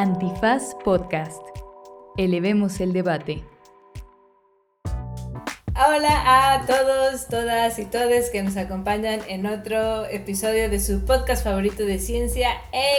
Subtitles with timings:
[0.00, 1.42] Antifaz Podcast.
[2.16, 3.44] Elevemos el debate.
[5.74, 11.44] Hola a todos, todas y todes que nos acompañan en otro episodio de su podcast
[11.44, 12.48] favorito de ciencia,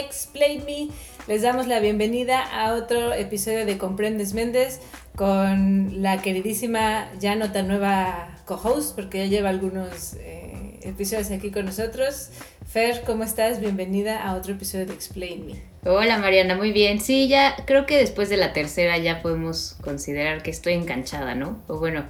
[0.00, 0.90] Explain Me.
[1.26, 4.80] Les damos la bienvenida a otro episodio de Comprendes Méndez
[5.16, 10.51] con la queridísima, ya no tan nueva co-host, porque ya lleva algunos eh,
[10.84, 12.30] episodios aquí con nosotros.
[12.66, 13.60] Fer, ¿cómo estás?
[13.60, 15.62] Bienvenida a otro episodio de Explain Me.
[15.84, 17.00] Hola Mariana, muy bien.
[17.00, 21.62] Sí, ya creo que después de la tercera ya podemos considerar que estoy enganchada, ¿no?
[21.68, 22.04] O bueno,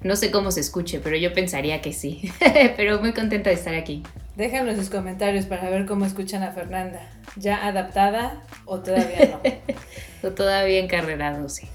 [0.00, 2.30] no sé cómo se escuche, pero yo pensaría que sí.
[2.76, 4.02] pero muy contenta de estar aquí.
[4.36, 7.10] Déjanos sus comentarios para ver cómo escuchan a Fernanda.
[7.36, 9.42] ¿Ya adaptada o todavía no?
[10.28, 11.66] o todavía encarrerado, sí.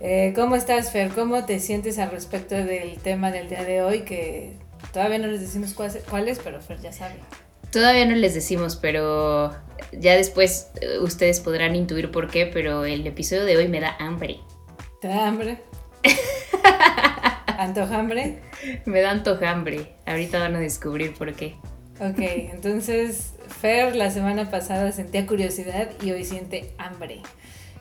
[0.00, 1.08] Eh, ¿Cómo estás, Fer?
[1.10, 4.00] ¿Cómo te sientes al respecto del tema del día de hoy?
[4.00, 4.58] Que
[4.92, 7.14] todavía no les decimos cuál es, pero Fer ya sabe.
[7.70, 9.54] Todavía no les decimos, pero
[9.92, 13.96] ya después eh, ustedes podrán intuir por qué, pero el episodio de hoy me da
[13.98, 14.40] hambre.
[15.00, 15.62] ¿Te da hambre?
[17.58, 18.42] ¿Antojambre?
[18.84, 19.96] Me da antojambre.
[20.06, 21.56] Ahorita van a descubrir por qué.
[22.00, 27.22] Ok, entonces Fer la semana pasada sentía curiosidad y hoy siente hambre.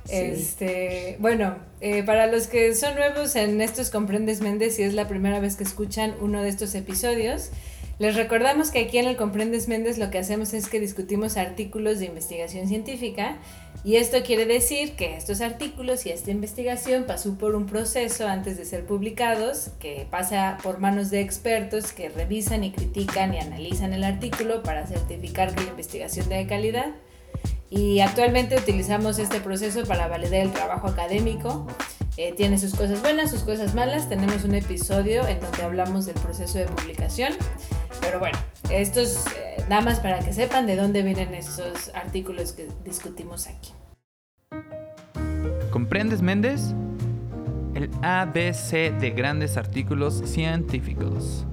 [0.09, 5.07] Este, bueno, eh, para los que son nuevos en estos Comprendes Méndez, si es la
[5.07, 7.49] primera vez que escuchan uno de estos episodios,
[7.97, 11.99] les recordamos que aquí en el Comprendes Méndez lo que hacemos es que discutimos artículos
[11.99, 13.37] de investigación científica
[13.85, 18.57] y esto quiere decir que estos artículos y esta investigación pasó por un proceso antes
[18.57, 23.93] de ser publicados, que pasa por manos de expertos que revisan y critican y analizan
[23.93, 26.95] el artículo para certificar que la investigación de calidad.
[27.69, 31.65] Y actualmente utilizamos este proceso para validar el trabajo académico
[32.17, 34.07] eh, tiene sus cosas buenas, sus cosas malas.
[34.07, 37.33] Tenemos un episodio en donde hablamos del proceso de publicación.
[37.99, 38.37] Pero bueno,
[38.69, 43.47] esto es eh, nada más para que sepan de dónde vienen esos artículos que discutimos
[43.47, 43.73] aquí.
[45.71, 46.73] ¿Comprendes, Méndez?
[47.73, 51.45] El ABC de grandes artículos científicos.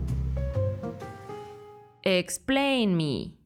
[2.04, 3.41] Explain me.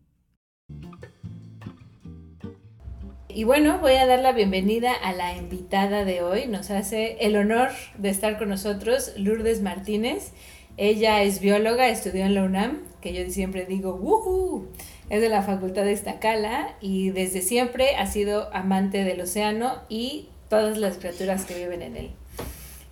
[3.37, 6.47] Y bueno, voy a dar la bienvenida a la invitada de hoy.
[6.47, 10.31] Nos hace el honor de estar con nosotros Lourdes Martínez.
[10.79, 14.69] Ella es bióloga, estudió en la UNAM, que yo siempre digo, ¡Woohoo!
[15.11, 20.31] Es de la Facultad de Iztacala y desde siempre ha sido amante del océano y
[20.49, 22.11] todas las criaturas que viven en él.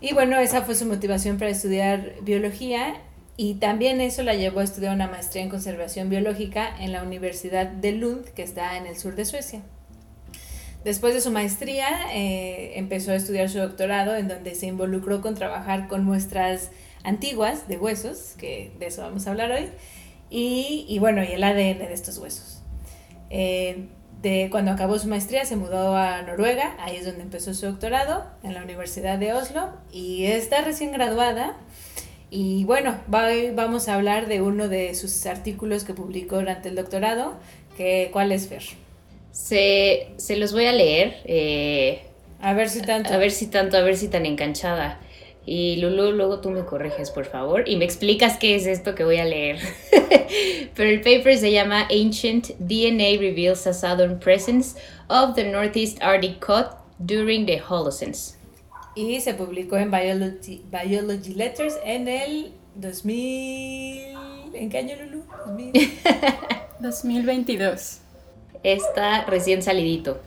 [0.02, 3.00] Y bueno, esa fue su motivación para estudiar biología
[3.38, 7.66] y también eso la llevó a estudiar una maestría en conservación biológica en la Universidad
[7.66, 9.62] de Lund, que está en el sur de Suecia.
[10.84, 15.34] Después de su maestría, eh, empezó a estudiar su doctorado, en donde se involucró con
[15.34, 16.70] trabajar con muestras
[17.04, 19.70] antiguas de huesos, que de eso vamos a hablar hoy,
[20.28, 22.60] y, bueno, y el ADN de estos huesos.
[23.30, 23.88] Eh,
[24.20, 28.26] de, cuando acabó su maestría se mudó a Noruega, ahí es donde empezó su doctorado,
[28.42, 31.56] en la Universidad de Oslo, y está recién graduada.
[32.28, 37.34] Y bueno, vamos a hablar de uno de sus artículos que publicó durante el doctorado,
[37.76, 38.83] que, ¿cuál es Fer?
[39.34, 41.16] Se, se los voy a leer.
[41.24, 42.02] Eh,
[42.40, 43.12] a ver si tanto.
[43.12, 45.00] A ver si tanto, a ver si tan enganchada.
[45.44, 49.04] Y Lulu, luego tú me corriges, por favor, y me explicas qué es esto que
[49.04, 49.58] voy a leer.
[50.74, 54.78] Pero el paper se llama Ancient DNA Reveals a Southern Presence
[55.08, 56.66] of the Northeast Arctic Cod
[56.98, 58.14] During the Holocene.
[58.94, 64.14] Y se publicó en Biology, Biology Letters en el 2000...
[64.54, 65.24] ¿En qué año, Lulu?
[66.78, 67.98] 2022.
[68.64, 70.20] Está recién salidito.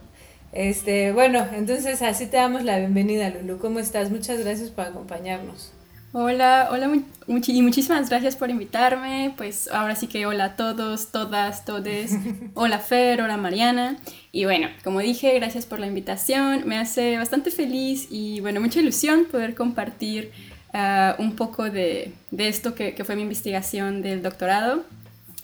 [0.54, 3.58] Este, bueno, entonces así te damos la bienvenida, Lulu.
[3.58, 4.12] ¿Cómo estás?
[4.12, 5.74] Muchas gracias por acompañarnos.
[6.14, 6.90] Hola, hola
[7.26, 9.34] y muchísimas gracias por invitarme.
[9.36, 12.12] Pues ahora sí que hola a todos, todas, todes.
[12.54, 13.98] Hola Fer, hola Mariana.
[14.32, 16.62] Y bueno, como dije, gracias por la invitación.
[16.68, 20.32] Me hace bastante feliz y bueno, mucha ilusión poder compartir
[20.74, 24.86] ah, un poco de, de esto que, que, fue mi investigación del doctorado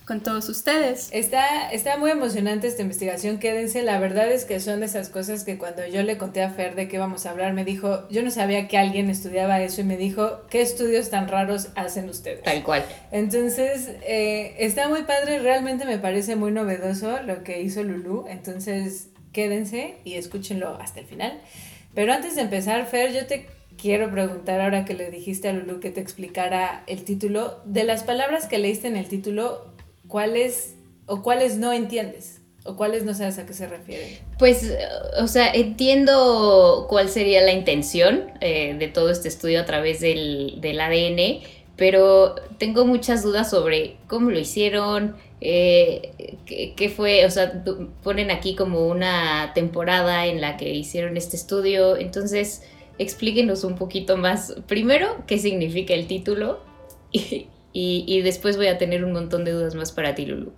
[0.05, 1.09] con todos ustedes.
[1.11, 3.83] Está, está muy emocionante esta investigación, quédense.
[3.83, 6.75] La verdad es que son de esas cosas que cuando yo le conté a Fer
[6.75, 9.85] de qué vamos a hablar, me dijo, yo no sabía que alguien estudiaba eso y
[9.85, 12.43] me dijo, ¿qué estudios tan raros hacen ustedes?
[12.43, 12.83] Tal cual.
[13.11, 19.09] Entonces, eh, está muy padre, realmente me parece muy novedoso lo que hizo Lulu, entonces
[19.31, 21.39] quédense y escúchenlo hasta el final.
[21.93, 23.47] Pero antes de empezar, Fer, yo te
[23.77, 28.03] quiero preguntar ahora que le dijiste a Lulu que te explicara el título, de las
[28.03, 29.72] palabras que leíste en el título,
[30.07, 32.41] ¿cuáles o cuáles no entiendes?
[32.65, 34.19] ¿O cuáles no sabes a qué se refieren?
[34.39, 34.73] Pues,
[35.19, 40.61] o sea, entiendo cuál sería la intención eh, de todo este estudio a través del,
[40.63, 41.43] ADN,
[41.75, 45.15] pero tengo muchas dudas sobre cómo lo hicieron,
[45.45, 47.25] Eh, ¿qué, fue?
[47.25, 47.65] O sea,
[48.01, 51.97] ponen aquí como una temporada en la que hicieron este estudio.
[51.97, 52.61] Entonces,
[52.97, 54.55] explíquenos un poquito más.
[54.67, 56.61] Primero, qué significa el título.
[57.11, 60.53] Y, después voy a tener un montón de dudas más para ti, Lulu.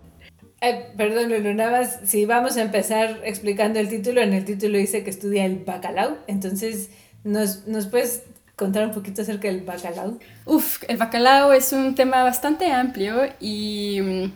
[0.98, 5.04] perdón, Lulu, nada más, si vamos a empezar explicando el título, en el título dice
[5.04, 6.18] que estudia el bacalao.
[6.28, 6.90] Entonces,
[7.24, 8.24] ¿nos, nos puedes
[8.56, 10.20] contar un poquito acerca del bacalao?
[10.46, 14.32] Uf, el bacalao es un tema bastante amplio y,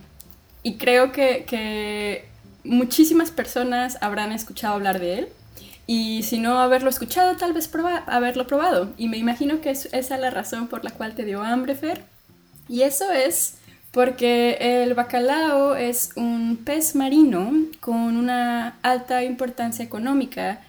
[0.62, 2.30] y creo que, que,
[2.64, 5.28] muchísimas personas habrán escuchado hablar de él.
[5.86, 7.68] Y si no haberlo escuchado, tal vez
[8.06, 8.92] haberlo probado.
[8.96, 12.04] Y me imagino que es esa la razón por la cual te dio hambre, Fer.
[12.70, 13.56] Y eso es
[13.90, 20.60] porque el bacalao es un pez marino con una alta importancia económica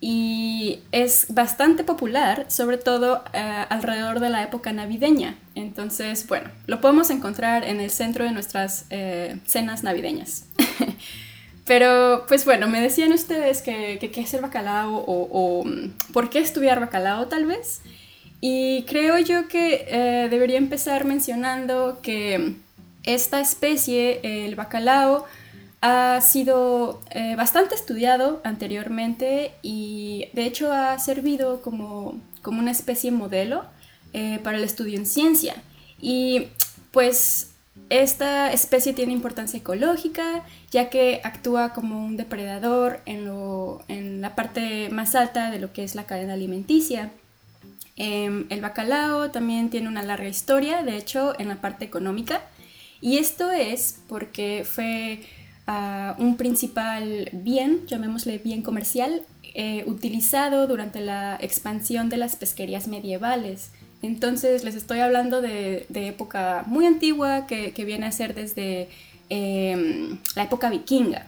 [0.00, 5.36] y es bastante popular, sobre todo eh, alrededor de la época navideña.
[5.54, 10.46] Entonces, bueno, lo podemos encontrar en el centro de nuestras eh, cenas navideñas.
[11.66, 16.38] Pero, pues bueno, me decían ustedes que, qué es el bacalao o, mm, por qué
[16.38, 17.82] estudiar bacalao tal vez.
[18.40, 22.54] Y creo yo que eh, debería empezar mencionando que
[23.04, 25.26] esta especie, el bacalao,
[25.82, 33.10] ha sido eh, bastante estudiado anteriormente y de hecho ha servido como, como una especie
[33.10, 33.64] modelo
[34.12, 35.54] eh, para el estudio en ciencia.
[36.00, 36.48] Y
[36.90, 37.52] pues
[37.88, 44.34] esta especie tiene importancia ecológica ya que actúa como un depredador en, lo, en la
[44.34, 47.10] parte más alta de lo que es la cadena alimenticia.
[48.02, 52.40] Em, el bacalao también tiene una larga historia, de hecho, en la parte económica.
[53.02, 55.20] Y esto es porque fue
[56.18, 59.22] un principal bien, llamémosle bien comercial,
[59.54, 63.70] eh, utilizado durante la expansión de las pesquerías medievales.
[64.02, 68.88] Entonces les estoy hablando de, época muy antigua que, viene a ser desde
[69.28, 71.26] em, la época vikinga,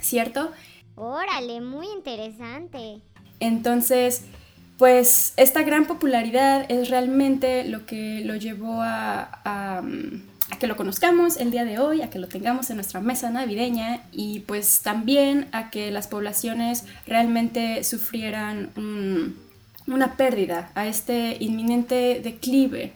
[0.00, 0.50] ¿cierto?
[0.96, 2.98] Órale, muy interesante.
[3.38, 4.24] Entonces,
[4.80, 9.82] pues esta gran popularidad es realmente lo que lo llevó a
[10.50, 13.30] a que lo conozcamos el día de hoy, a que lo tengamos en nuestra mesa
[13.30, 18.70] navideña y pues también a que las poblaciones realmente sufrieran
[19.86, 22.92] una pérdida a este inminente declive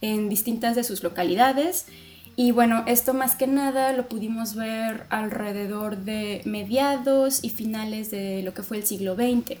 [0.00, 1.86] en distintas de sus localidades.
[2.34, 8.42] Y bueno, esto más que nada lo pudimos ver alrededor de mediados y finales de
[8.42, 9.58] lo que fue el siglo XX.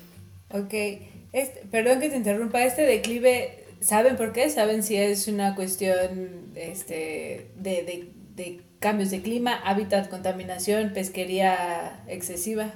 [0.50, 0.74] Ok,
[1.40, 4.48] este, perdón que te interrumpa, este declive ¿Saben por qué?
[4.50, 12.72] ¿Saben si es una cuestión este, de, de, cambios de clima, hábitat, contaminación, pesquería excesiva?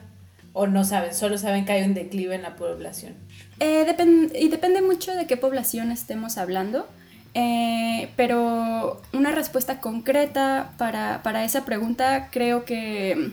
[0.52, 1.14] ¿O no saben?
[1.14, 3.14] Solo saben que hay un declive en la población.
[3.60, 3.86] Eh,
[4.34, 6.86] y depende mucho de qué población estemos hablando.
[7.34, 13.32] Eh, pero una respuesta concreta para, para esa pregunta creo que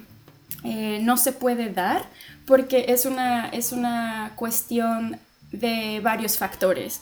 [0.63, 2.05] eh, no se puede dar
[2.47, 5.19] porque es una, es una cuestión
[5.51, 7.01] de varios factores.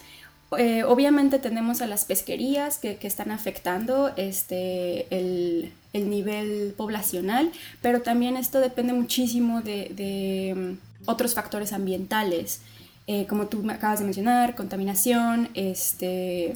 [0.57, 7.51] Eh, obviamente tenemos a las pesquerías que, están afectando este, el, nivel poblacional,
[7.81, 12.61] pero también esto depende muchísimo de, mm, otros factores ambientales,
[13.07, 16.55] eh, como tú acabas de mencionar, contaminación, este,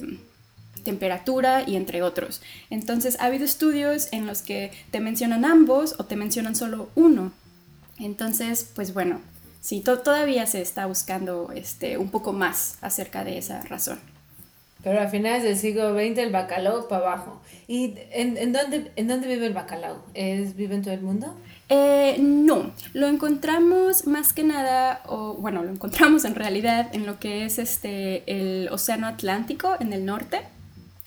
[0.82, 2.42] temperatura y entre otros.
[2.70, 7.32] Entonces ha habido estudios en los que te mencionan ambos o te mencionan solo uno.
[8.00, 9.20] Entonces, pues bueno,
[9.60, 14.00] sí, todavía se está buscando este, un poco más acerca de esa razón.
[14.82, 17.40] Pero a finales del siglo XX el bacalao para abajo.
[17.68, 20.02] ¿Y en, en, dónde, en dónde vive el bacalao?
[20.14, 21.36] ¿Es, ¿Vive en todo el mundo?
[21.68, 27.20] Eh, no, lo encontramos más que nada, o bueno, lo encontramos en realidad en lo
[27.20, 30.40] que es este, el Océano Atlántico en el norte.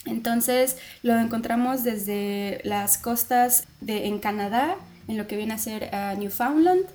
[0.06, 4.76] Entonces lo encontramos desde las costas de, en Canadá,
[5.08, 6.86] en lo que viene a ser uh, Newfoundland,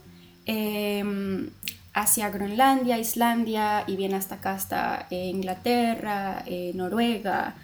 [0.51, 1.51] Em,
[1.93, 7.55] hacia Groenlandia, Islandia y viene hasta acá, hasta eh, Inglaterra, eh, Noruega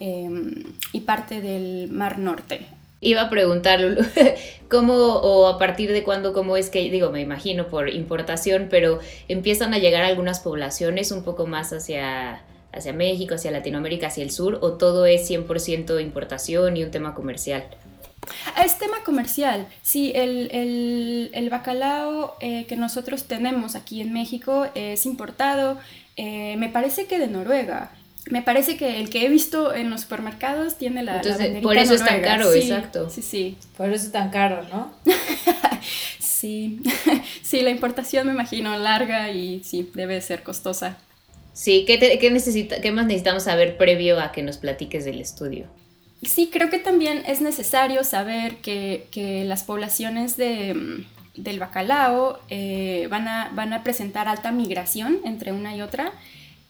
[0.00, 2.66] em, y parte del Mar Norte.
[3.00, 3.80] Iba a preguntar,
[4.68, 8.98] ¿cómo o a partir de cuándo, cómo es que, digo, me imagino por importación, pero
[9.28, 12.42] empiezan a llegar algunas poblaciones un poco más hacia,
[12.72, 17.14] hacia México, hacia Latinoamérica, hacia el sur, o todo es 100% importación y un tema
[17.14, 17.66] comercial?
[18.64, 19.66] Es tema comercial.
[19.82, 25.78] Sí, el, bacalao eh, que nosotros tenemos aquí en México es importado,
[26.16, 27.90] eh, me parece que de Noruega.
[28.30, 31.16] Me parece que el que he visto en los supermercados tiene la.
[31.16, 33.10] Entonces, por eso es tan caro, exacto.
[33.10, 33.56] Sí, sí.
[33.76, 34.92] Por eso es tan caro, ¿no?
[36.20, 36.80] sí.
[37.42, 40.98] sí, la importación me imagino larga y sí, debe ser costosa.
[41.52, 45.66] Sí, ¿qué, qué, necesita, ¿qué más necesitamos saber previo a que nos platiques del estudio?
[46.22, 51.04] Sí, creo que también es necesario saber que, las poblaciones de,
[51.36, 56.12] del bacalao eh, van, a, van a presentar alta migración entre una y otra,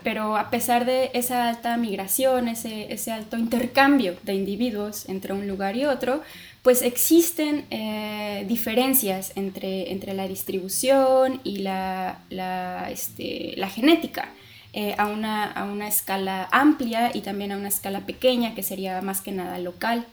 [0.03, 5.47] pero a pesar de esa alta migración, ese, ese alto intercambio de individuos entre un
[5.47, 6.23] lugar y otro,
[6.63, 14.29] pues existen eh, diferencias entre, entre la distribución y la, la, este, la genética.
[14.75, 19.03] Eh, a, una, a una escala amplia y también a una escala pequeña, que sería
[19.03, 20.07] más que nada local.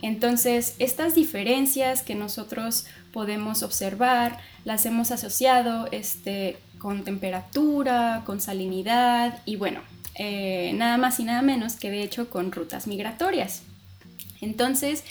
[0.00, 9.38] Entonces, estas diferencias que nosotros podemos observar, las hemos asociado este, con temperatura, con salinidad
[9.44, 9.80] y bueno,
[10.14, 13.62] eh, nada más y nada menos que de hecho con rutas migratorias.
[14.40, 15.04] Entonces,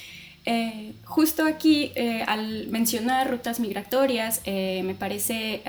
[0.52, 5.62] eh, justo aquí, eh, al mencionar rutas migratorias, eh, me parece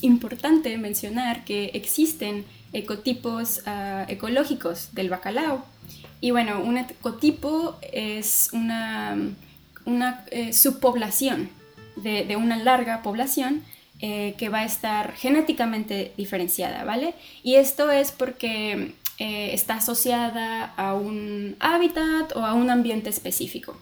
[0.00, 5.66] importante mencionar que existen ecotipos ah, ecológicos del bacalao.
[6.22, 9.18] Y bueno, un ecotipo es una,
[9.84, 11.50] una subpoblación
[11.96, 13.62] de, una larga población
[13.98, 17.12] que va a estar genéticamente diferenciada, ¿vale?
[17.42, 23.76] Y esto es porque está asociada a un hábitat o a un ambiente específico.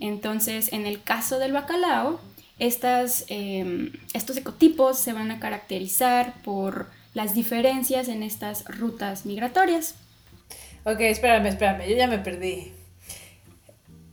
[0.00, 2.20] Entonces, en el caso del bacalao,
[2.58, 9.94] estas, em, estos ecotipos se van a caracterizar por las diferencias en estas rutas migratorias.
[10.84, 12.72] Ok, espérame, espérame, yo ya me perdí.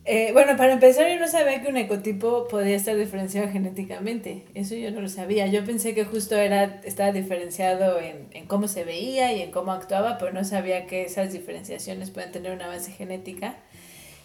[0.07, 4.43] Eh, bueno, para empezar, yo no sabía que un ecotipo podía estar diferenciado genéticamente.
[4.53, 5.47] Eso yo no lo sabía.
[5.47, 9.71] Yo pensé que justo era, estaba diferenciado en, en cómo se veía y en cómo
[9.71, 13.55] actuaba, pero no sabía que esas diferenciaciones pueden tener una base genética.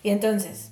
[0.02, 0.70] Y entonces,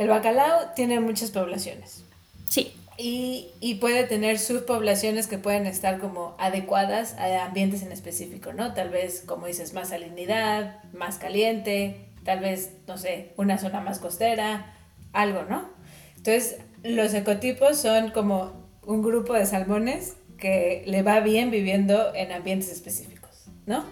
[0.00, 2.04] el bacalao tiene muchas poblaciones.
[2.48, 2.72] Sí.
[2.96, 8.72] Y, y, puede tener subpoblaciones que pueden estar como adecuadas a ambientes en específico, ¿no?
[8.72, 13.98] Tal vez, como dices, más salinidad, más caliente, tal vez, no sé, una zona más
[13.98, 14.74] costera,
[15.12, 15.68] algo, ¿no?
[16.16, 18.52] Entonces, los ecotipos son como
[18.82, 23.84] un grupo de salmones que le va bien viviendo en ambientes específicos, ¿no?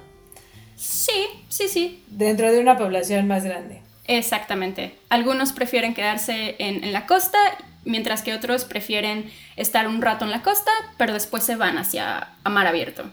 [0.76, 2.02] Sí, sí, sí.
[2.08, 3.82] Dentro de una población más grande.
[4.08, 4.94] Exactamente.
[5.08, 7.38] Algunos prefieren quedarse en, en, la costa,
[7.84, 12.30] mientras que otros prefieren estar un rato en la costa, pero después se van hacia
[12.42, 13.04] a mar abierto.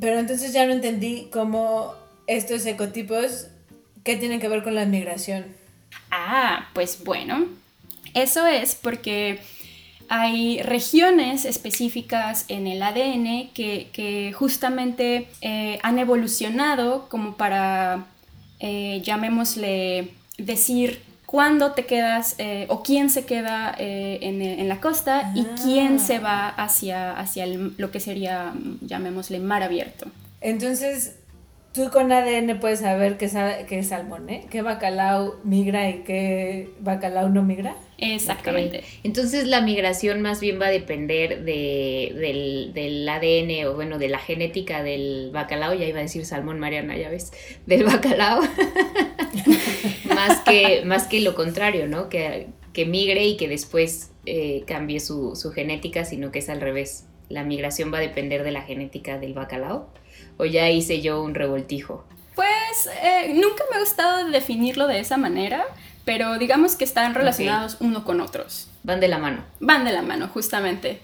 [0.00, 1.94] Pero entonces ya no entendí cómo
[2.28, 3.48] estos ecotipos
[4.08, 5.44] ¿Qué tiene que ver con la migración?
[6.10, 7.44] Ah, pues bueno,
[8.14, 9.38] eso es porque
[10.08, 18.06] hay regiones específicas en el ADN que, justamente eh, han evolucionado como para,
[18.60, 20.08] eh, llamémosle,
[20.38, 25.98] decir cuándo te quedas eh, o quién se queda en, la costa y quién Ah.
[25.98, 30.06] se va hacia, hacia el- lo que sería, llamémosle, mar abierto.
[30.40, 31.16] Entonces,
[31.72, 33.28] tú con ADN puedes saber qué,
[33.68, 34.46] qué salmón, ¿eh?
[34.50, 37.74] ¿Qué bacalao migra y qué bacalao no migra?
[37.98, 38.84] Exactamente.
[39.02, 44.08] Entonces la migración más bien va a depender de, del, del ADN o bueno, de
[44.08, 47.32] la genética del bacalao, ya iba a decir salmón Mariana, ya ves,
[47.66, 48.40] del bacalao,
[50.14, 52.08] más, que, más que lo contrario, ¿no?
[52.08, 56.60] Que, que migre y que después eh, cambie su, su genética, sino que es al
[56.60, 57.06] revés.
[57.28, 59.90] La migración va a depender de la genética del bacalao.
[60.36, 62.04] O ya hice yo un revoltijo.
[62.36, 65.64] Pues eh, nunca me ha gustado definirlo de esa manera,
[66.08, 68.70] pero digamos que están relacionados uno con otros.
[68.82, 69.44] Van de la mano.
[69.60, 71.00] Van de la mano, justamente.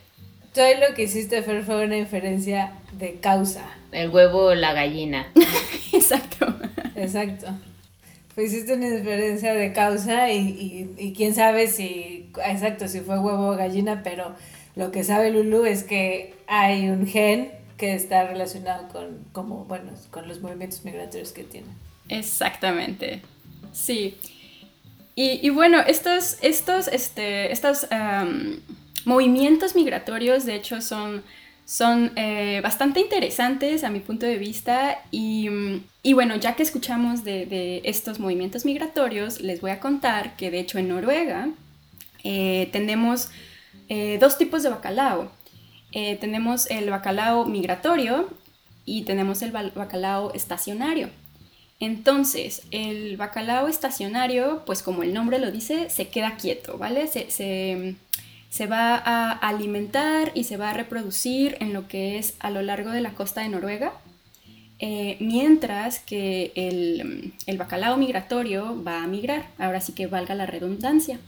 [0.56, 3.66] Ahí lo que hiciste Fer, fue una inferencia de causa.
[3.92, 5.30] El huevo, la gallina.
[5.92, 6.46] Exacto.
[6.96, 7.48] Exacto.
[8.34, 13.18] Pues hiciste una inferencia de causa y, y, y quién sabe si, exacto, si fue
[13.18, 14.34] huevo o gallina, pero
[14.74, 19.92] lo que sabe Lulu es que hay un gen que está relacionado con, como, bueno,
[20.10, 21.66] con los movimientos migratorios que tiene.
[22.08, 23.20] Exactamente.
[23.74, 24.16] Sí.
[25.16, 27.86] Y, bueno, estos, estos, este, estos
[29.04, 31.22] movimientos migratorios, de hecho, son,
[31.64, 34.98] son eh, bastante interesantes a mi punto de vista.
[35.10, 35.48] Y,
[36.02, 40.50] y bueno, ya que escuchamos de, de, estos movimientos migratorios, les voy a contar que
[40.50, 41.48] de hecho en Noruega
[42.24, 43.30] eh, tenemos
[43.88, 45.30] eh, dos tipos de bacalao.
[45.92, 48.28] Eh, tenemos el bacalao migratorio
[48.84, 51.10] y tenemos el bacalao estacionario.
[51.80, 57.08] Entonces, el bacalao estacionario, pues como el nombre lo dice, se queda quieto, ¿vale?
[57.08, 57.96] Se, se,
[58.48, 62.62] se, va a alimentar y se va a reproducir en lo que es a lo
[62.62, 63.92] largo de la costa de Noruega,
[64.78, 70.46] eh, mientras que el, el, bacalao migratorio va a migrar, ahora sí que valga la
[70.46, 71.18] redundancia.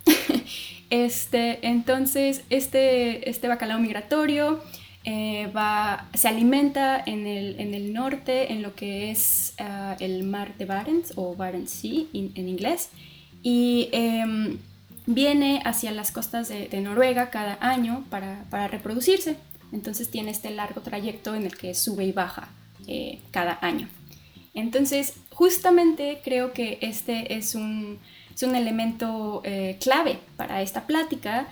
[0.90, 4.62] este, entonces, este, este bacalao migratorio
[5.06, 10.24] eh, va, se alimenta en el, en el, norte, en lo que es uh, el
[10.24, 12.90] mar de Barents o Barents Sea in, en inglés,
[13.42, 14.58] y eh,
[15.06, 19.36] viene hacia las costas de, de Noruega cada año para, para, reproducirse.
[19.72, 22.48] Entonces tiene este largo trayecto en el que sube y baja
[22.88, 23.88] eh, cada año.
[24.54, 27.98] Entonces, justamente creo que este es un,
[28.34, 31.46] es un elemento eh, clave para esta plática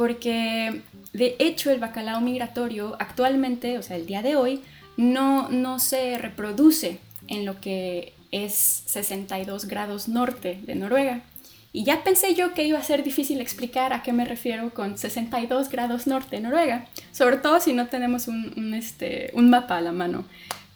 [0.00, 0.80] porque
[1.12, 4.62] de hecho el bacalao migratorio actualmente, o sea, el día de hoy,
[4.96, 8.54] no, no se reproduce en lo que es
[8.86, 11.20] 62 grados norte de Noruega.
[11.74, 14.96] Y ya pensé yo que iba a ser difícil explicar a qué me refiero con
[14.96, 19.82] 62 grados norte de Noruega, sobre todo si no tenemos un, este, un mapa a
[19.82, 20.24] la mano.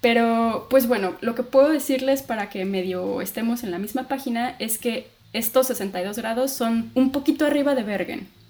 [0.02, 4.54] Pero, pues bueno, lo que puedo decirles para que medio estemos en la misma página
[4.58, 8.43] es que estos 62 grados son un poquito arriba de Bergen.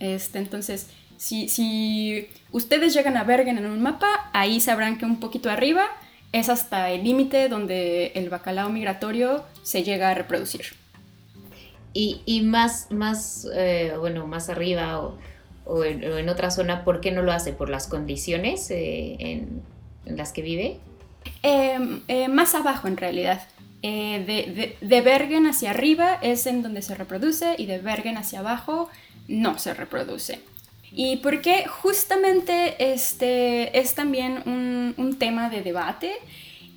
[0.00, 0.88] Este, entonces,
[1.18, 5.84] si, si ustedes llegan a Bergen en un mapa, ahí sabrán que un poquito arriba
[6.32, 10.62] es hasta el límite donde el bacalao migratorio se llega a reproducir.
[11.92, 15.18] Y, y más, más eh, bueno, más arriba o,
[15.66, 17.52] o, en, o, en, otra zona, ¿por qué no lo hace?
[17.52, 19.62] ¿Por las condiciones eh, en,
[20.06, 20.78] en, las que vive?
[21.42, 23.42] Eh, más abajo, en realidad.
[23.82, 28.40] De, de, de Bergen hacia arriba es en donde se reproduce y de Bergen hacia
[28.40, 28.90] abajo
[29.30, 30.40] no se reproduce.
[30.92, 36.12] Y porque justamente este es también un, un tema de debate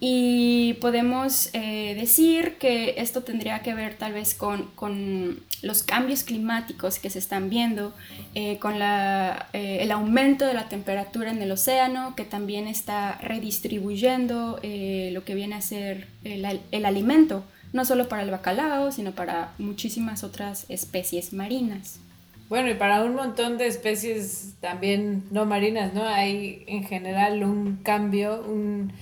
[0.05, 6.23] y podemos eh, decir que esto tendría que ver tal vez con, con los cambios
[6.23, 7.93] climáticos que se están viendo,
[8.35, 13.17] eh, con la, eh, el aumento de la temperatura en el océano, que también está
[13.21, 19.13] redistribuyendo lo que viene a ser el, el alimento, no solo para el bacalao, sino
[19.13, 22.01] para muchísimas otras especies marinas.
[22.49, 26.05] Bueno, y para un montón de especies también no marinas, ¿no?
[26.07, 28.93] Hay en general un cambio, un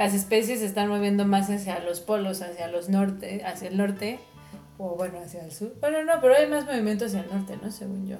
[0.00, 4.18] las especies se están moviendo más hacia los polos, hacia los norte, hacia el norte,
[4.78, 5.74] o bueno, hacia el sur.
[5.78, 7.70] Bueno, no, pero hay más movimiento hacia el norte, ¿no?
[7.70, 8.16] Según yo.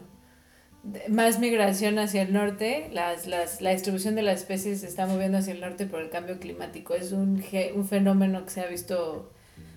[1.09, 5.39] Más migración hacia el norte, las, las, la distribución de las especies se está moviendo
[5.39, 6.95] hacia el norte por el cambio climático.
[6.95, 7.43] Es un,
[7.75, 9.33] un fenómeno que se ha visto,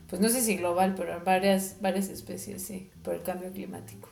[0.10, 4.10] pues no sé si global, pero en varias, varias especies, sí, por el cambio climático.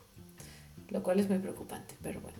[0.91, 2.37] Lo cual es muy preocupante, pero bueno.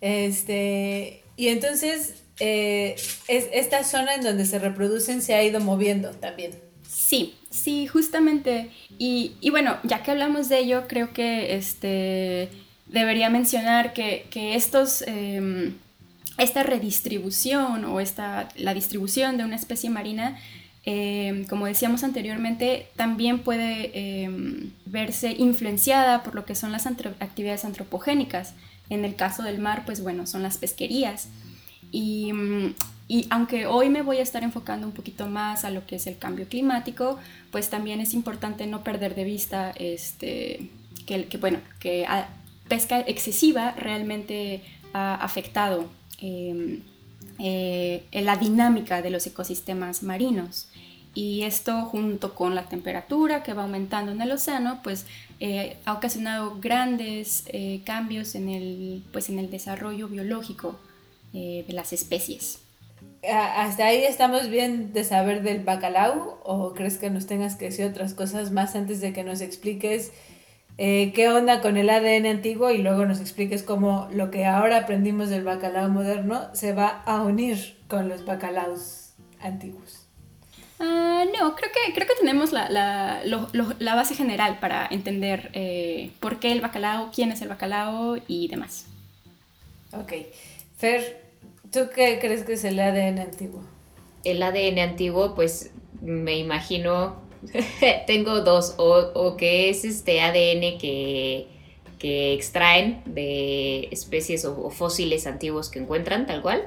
[0.00, 2.94] Este, y entonces eh,
[3.28, 6.52] es, esta zona en donde se reproducen se ha ido moviendo también.
[6.88, 8.70] Sí, sí, justamente.
[8.98, 12.50] Y, y bueno, ya que hablamos de ello, creo que este,
[12.86, 15.72] debería mencionar que, que estos, eh,
[16.38, 20.38] esta redistribución o esta, la distribución de una especie marina,
[20.84, 24.30] eh, como decíamos anteriormente, también puede eh,
[24.86, 28.54] verse influenciada por lo que son las actividades antropogénicas.
[28.88, 31.28] En el caso del mar, pues bueno, son las pesquerías.
[31.92, 32.32] Y,
[33.08, 36.06] y, aunque hoy me voy a estar enfocando un poquito más a lo que es
[36.06, 37.18] el cambio climático,
[37.50, 40.70] pues también es importante no perder de vista este,
[41.06, 42.28] que, que, bueno, que a,
[42.70, 44.62] pesca excesiva realmente
[44.94, 45.90] ha afectado
[46.22, 46.80] eh,
[47.38, 50.68] eh, la dinámica de los ecosistemas marinos.
[51.14, 55.06] Y esto junto con la temperatura que va aumentando en el océano, pues
[55.40, 60.78] eh, ha ocasionado grandes eh, cambios en el, pues, en el desarrollo biológico
[61.32, 62.60] eh, de las especies.
[63.22, 67.84] ¿Hasta ahí estamos bien de saber del bacalao o crees que nos tengas que decir
[67.84, 70.10] otras cosas más antes de que nos expliques
[70.78, 74.78] eh, qué onda con el ADN antiguo y luego nos expliques cómo lo que ahora
[74.78, 79.99] aprendimos del bacalao moderno se va a unir con los bacalaos antiguos?
[80.80, 84.88] Uh, no, creo que, creo que tenemos la, la, lo, lo, la base general para
[84.90, 88.86] entender eh, por qué el bacalao, quién es el bacalao y demás.
[89.92, 90.12] Ok.
[90.78, 91.22] Fer,
[91.70, 93.62] ¿tú qué crees que es el ADN antiguo?
[94.24, 97.20] El ADN antiguo, pues me imagino,
[98.06, 101.46] tengo dos, o, o, que es este ADN que,
[101.98, 106.64] que extraen de especies o, o, fósiles antiguos que encuentran, tal cual,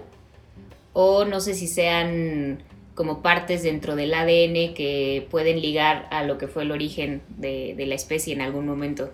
[0.93, 2.61] o no sé si sean
[2.95, 7.73] como partes dentro del ADN que pueden ligar a lo que fue el origen de,
[7.75, 9.11] de la especie en algún momento.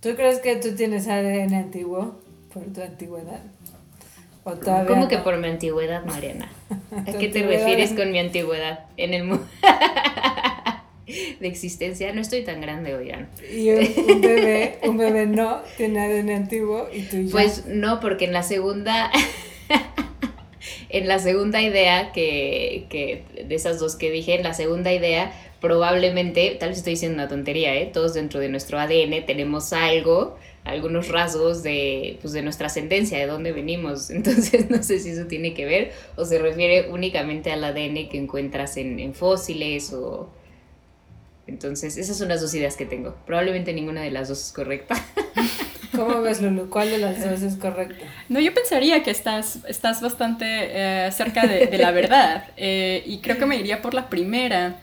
[0.00, 2.16] ¿Tú crees que tú tienes ADN antiguo
[2.52, 3.40] por tu antigüedad?
[4.86, 5.08] ¿Cómo no?
[5.08, 6.48] que por mi antigüedad, Mariana?
[7.06, 8.84] ¿A qué te refieres con mi antigüedad?
[8.96, 9.44] En el mundo
[11.06, 13.28] de existencia no estoy tan grande, oigan.
[13.52, 17.32] Y un, un, bebé, un bebé no tiene ADN antiguo y tú ya.
[17.32, 19.10] Pues no, porque en la segunda
[20.88, 26.56] en la segunda idea que, que de esas dos que dije, la segunda idea, probablemente,
[26.58, 27.90] tal vez estoy diciendo una tontería, ¿eh?
[27.92, 33.26] todos dentro de nuestro ADN tenemos algo, algunos rasgos de, pues, de nuestra ascendencia, de
[33.26, 34.10] dónde venimos.
[34.10, 38.18] Entonces no sé si eso tiene que ver o se refiere únicamente al ADN que
[38.18, 40.30] encuentras en, en fósiles o...
[41.48, 43.14] Entonces, esas son las dos ideas que tengo.
[43.24, 44.96] Probablemente ninguna de las dos es correcta.
[45.96, 46.68] ¿Cómo ves, Lulu?
[46.68, 48.04] ¿Cuál de las dos es correcta?
[48.28, 52.44] No, yo pensaría que estás, estás bastante eh, cerca de, la verdad.
[52.56, 54.76] eh, y creo que me iría por la primera.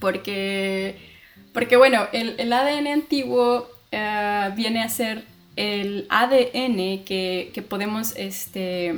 [0.00, 0.96] Porque,
[1.52, 5.24] porque bueno, el, ADN antiguo eh, viene a ser
[5.56, 8.96] el ADN que, que podemos este,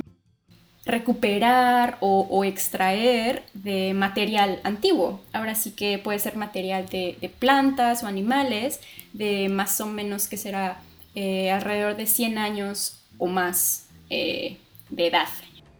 [0.85, 5.21] recuperar o, o extraer de material antiguo.
[5.33, 8.79] Ahora sí que puede ser material de, de plantas o animales
[9.13, 10.79] de más o menos que será
[11.15, 14.57] eh, alrededor de 100 años o más eh,
[14.89, 15.27] de edad.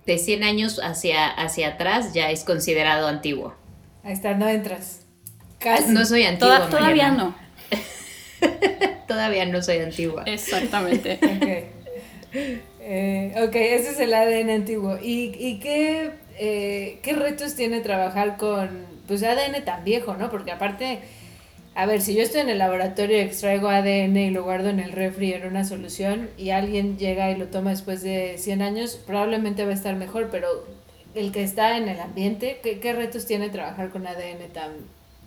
[0.06, 3.54] De 100 años hacia, hacia atrás ya es considerado antiguo.
[4.04, 5.02] Ahí está, no entras.
[5.60, 5.92] Casi.
[5.94, 6.58] No soy antigua.
[6.58, 7.36] Toda- todavía no.
[9.08, 10.24] Todavía no soy antigua.
[10.26, 11.20] Exactamente.
[12.34, 12.38] Ok.
[12.84, 14.98] Eh, ok, ese es el ADN antiguo.
[14.98, 20.30] ¿Y, y qué, eh, qué retos tiene trabajar con pues ADN tan viejo, no?
[20.32, 21.00] Porque aparte,
[21.74, 24.92] a ver, si yo estoy en el laboratorio extraigo ADN y lo guardo en el
[24.92, 29.64] refri en una solución y alguien llega y lo toma después de 100 años, probablemente
[29.64, 30.48] va a estar mejor, pero
[31.16, 34.72] el que está en el ambiente, ¿qué, qué retos tiene trabajar con ADN tan,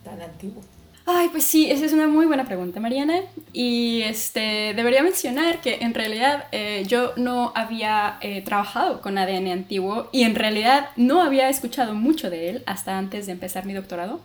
[0.03, 0.61] tan antiguo?
[1.07, 3.21] Ay, pues sí, esa es una muy buena pregunta, Mariana.
[3.53, 9.49] Y este, debería mencionar que en realidad eh, yo no había eh, trabajado con ADN
[9.49, 13.73] antiguo y en realidad no había escuchado mucho de él hasta antes de empezar mi
[13.73, 14.19] doctorado.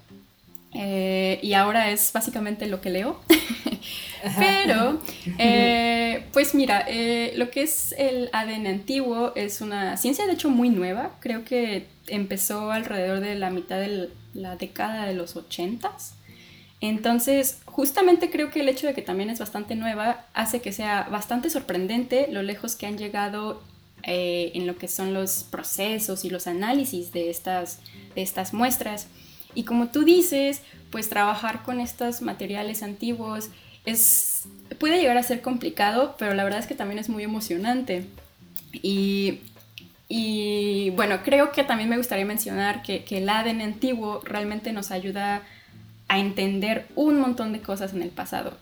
[0.72, 3.20] Eh, y ahora es básicamente lo que leo.
[4.38, 5.00] Pero,
[5.38, 10.50] eh, pues mira, eh, lo que es el ADN antiguo es una ciencia de hecho
[10.50, 11.16] muy nueva.
[11.20, 16.14] Creo que empezó alrededor de la mitad de la década de los ochentas.
[16.80, 21.08] Entonces, justamente creo que el hecho de que también es bastante nueva hace que sea
[21.10, 23.62] bastante sorprendente lo lejos que han llegado
[24.02, 27.80] eh, en lo que son los procesos y los análisis de estas,
[28.14, 29.08] de estas muestras.
[29.54, 33.50] Y como tú dices, pues trabajar con estos materiales antiguos
[33.84, 34.44] es,
[34.78, 38.06] puede llegar a ser complicado, pero la verdad es que también es muy emocionante.
[38.72, 39.40] Y,
[40.08, 44.90] y bueno, creo que también me gustaría mencionar que, que el ADN antiguo realmente nos
[44.90, 45.42] ayuda
[46.08, 48.56] a entender un montón de cosas en el pasado.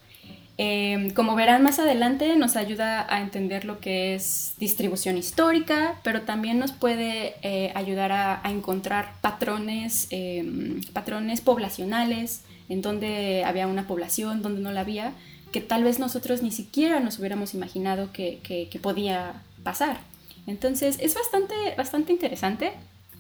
[0.61, 6.23] Eh, como verán más adelante, nos ayuda a entender lo que es distribución histórica, pero
[6.23, 13.69] también nos puede eh, ayudar a, a, encontrar patrones, eh, patrones poblacionales, en donde había
[13.69, 15.13] una población, donde no la había,
[15.53, 20.01] que tal vez nosotros ni siquiera nos hubiéramos imaginado que, que, que podía pasar.
[20.49, 22.73] Entonces es bastante, bastante interesante,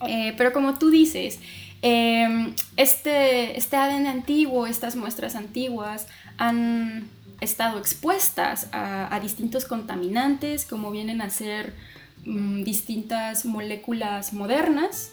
[0.07, 1.41] eh, pero como tú dices,
[1.83, 7.09] eh, este, este ADN antiguo, estas muestras antiguas han
[7.41, 11.75] estado expuestas a, distintos contaminantes, como vienen a ser
[12.27, 15.13] um, distintas moléculas modernas,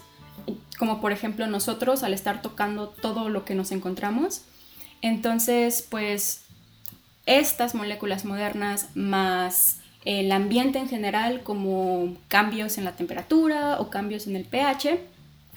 [0.78, 4.42] como por ejemplo nosotros al estar tocando todo lo que nos encontramos.
[5.02, 6.42] Entonces, pues
[7.26, 14.28] estas moléculas modernas más el ambiente en general, como cambios en la temperatura o cambios
[14.28, 15.00] en el pH,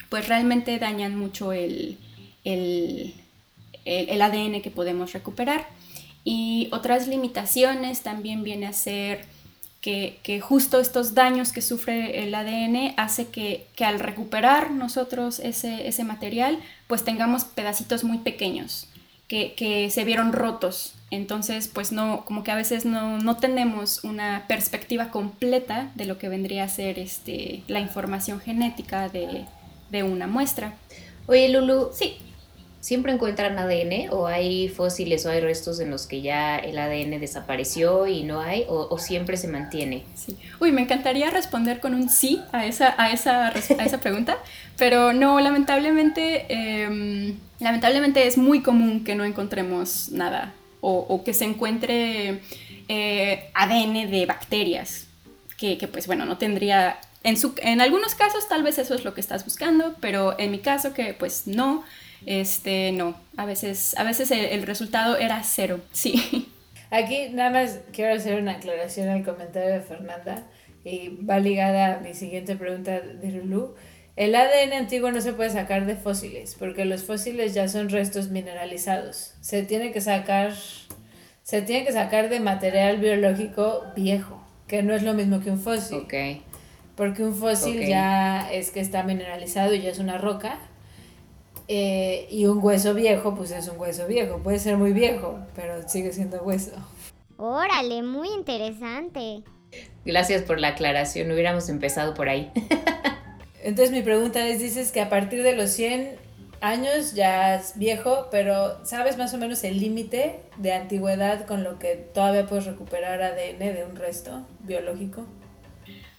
[0.08, 1.98] pues realmente dañan mucho el,
[2.44, 3.14] el,
[3.84, 5.68] el ADN que podemos recuperar.
[6.24, 9.24] Y otras limitaciones también viene a ser
[9.80, 15.38] que, que, justo estos daños que sufre el ADN hace que, que al recuperar nosotros
[15.38, 18.88] ese, ese, material, pues tengamos pedacitos muy pequeños
[19.26, 20.94] que, que, se vieron rotos.
[21.10, 26.18] Entonces, pues no, como que a veces no, no tenemos una perspectiva completa de lo
[26.18, 29.46] que vendría a ser este, la información genética de,
[29.90, 30.74] de una muestra.
[31.26, 32.18] Oye, Lulu, sí,
[32.80, 37.20] ¿Siempre encuentran ADN o hay fósiles o hay restos en los que ya el ADN
[37.20, 40.04] desapareció y no hay o, o siempre se mantiene?
[40.14, 40.36] Sí.
[40.60, 44.38] Uy, me encantaría responder con un sí a esa, a esa, a esa pregunta,
[44.78, 51.34] pero no, lamentablemente, eh, lamentablemente es muy común que no encontremos nada o, o que
[51.34, 52.40] se encuentre
[52.88, 55.06] eh, ADN de bacterias,
[55.56, 59.04] que, que pues bueno, no tendría en, su, en, algunos casos tal vez eso es
[59.04, 61.84] lo que estás buscando, pero en mi caso que pues no,
[62.26, 66.48] este, no, a veces, a veces el, el, resultado era cero, sí.
[66.90, 70.42] Aquí nada más quiero hacer una aclaración al comentario de Fernanda
[70.84, 73.74] y va ligada a mi siguiente pregunta de Lulu.
[74.16, 78.30] El ADN antiguo no se puede sacar de fósiles porque los fósiles ya son restos
[78.30, 79.34] mineralizados.
[79.40, 80.52] Se tiene que sacar,
[81.42, 85.60] se tiene que sacar de material biológico viejo, que no es lo mismo que un
[85.60, 85.98] fósil.
[85.98, 86.42] Okay.
[86.96, 87.88] Porque un fósil okay.
[87.88, 90.58] ya es que está mineralizado y ya es una roca
[91.72, 94.38] Eh, y un hueso viejo, pues es un hueso viejo.
[94.38, 96.72] Puede ser muy viejo, pero sigue siendo hueso.
[97.36, 99.44] Órale, muy interesante.
[100.04, 102.50] Gracias por la aclaración, hubiéramos empezado por ahí.
[103.62, 106.16] Entonces mi pregunta es, dices que a partir de los 100
[106.60, 111.78] años ya es viejo, pero ¿sabes más o menos el límite de antigüedad con lo
[111.78, 115.24] que todavía puedes recuperar ADN de un resto biológico?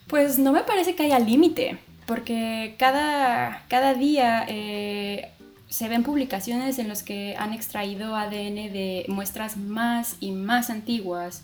[0.07, 5.29] Pues no me parece que haya límite, porque cada, cada día eh,
[5.71, 11.43] se ven publicaciones en las que han extraído ADN de muestras más y más antiguas.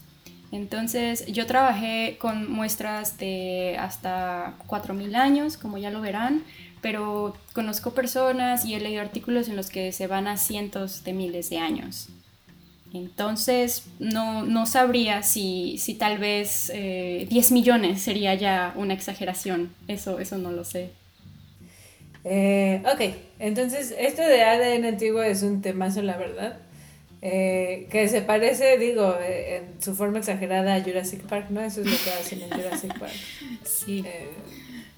[0.52, 6.44] Entonces yo trabajé con muestras de hasta 4.000 años, como ya lo verán,
[6.82, 11.14] pero conozco personas y he leído artículos en los que se van a cientos de
[11.14, 12.10] miles de años.
[12.94, 19.74] Entonces no, no sabría si, si tal vez 10 eh, millones sería ya una exageración,
[19.88, 20.92] eso, eso no lo sé.
[22.30, 26.58] Eh, ok, entonces esto de ADN antiguo es un temazo, la verdad.
[27.22, 31.62] Eh, que se parece, digo, eh, en su forma exagerada a Jurassic Park, ¿no?
[31.62, 33.14] Eso es lo que hacen en Jurassic Park.
[33.64, 34.04] Sí.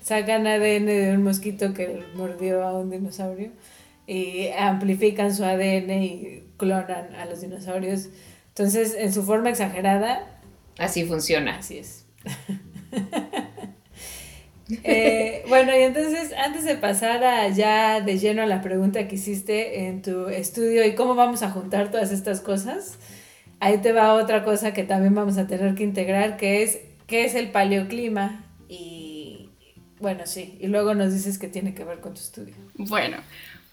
[0.01, 3.51] sacan ADN de un mosquito que mordió a un dinosaurio
[4.07, 8.09] y amplifican su ADN y clonan a los dinosaurios.
[8.47, 10.41] Entonces, en su forma exagerada.
[10.79, 11.57] Así funciona.
[11.59, 12.05] Así es.
[14.83, 19.15] Eh, bueno, y entonces, antes de pasar a ya de lleno a la pregunta que
[19.15, 22.99] hiciste en tu estudio y cómo vamos a juntar todas estas cosas,
[23.59, 27.25] ahí te va otra cosa que también vamos a tener que integrar, que es qué
[27.25, 29.49] es el paleoclima y
[29.99, 32.55] bueno, sí, y luego nos dices qué tiene que ver con tu estudio.
[32.75, 33.17] Bueno,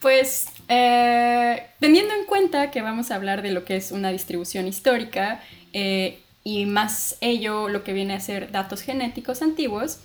[0.01, 4.67] pues eh, teniendo en cuenta que vamos a hablar de lo que es una distribución
[4.67, 5.41] histórica
[5.73, 10.01] eh, y más ello lo que viene a ser datos genéticos antiguos,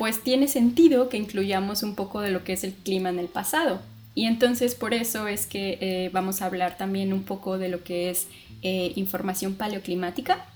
[0.00, 3.26] pues tiene sentido que incluyamos un poco de lo que es el clima en el
[3.26, 3.82] pasado.
[4.14, 7.84] Y entonces por eso es que eh, vamos a hablar también un poco de lo
[7.84, 8.26] que es
[8.62, 10.46] eh, información paleoclimática.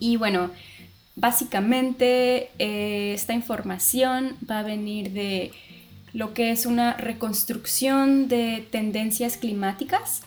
[0.00, 0.50] Y bueno,
[1.14, 5.52] básicamente eh, esta información va a venir de
[6.12, 10.22] lo que es una reconstrucción de tendencias climáticas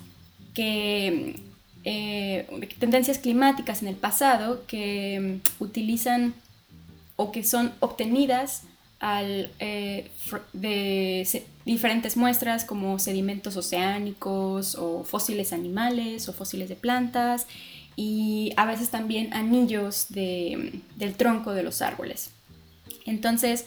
[0.54, 1.42] que
[2.80, 6.34] tendencias climáticas en el pasado que mm, utilizan
[7.18, 8.64] o que son obtenidas
[9.00, 10.10] al, eh,
[10.54, 11.28] de
[11.66, 17.48] diferentes muestras como sedimentos oceánicos o fósiles animales o fósiles de plantas
[17.96, 22.32] y a veces también anillos de, del tronco de los árboles.
[23.06, 23.66] Entonces,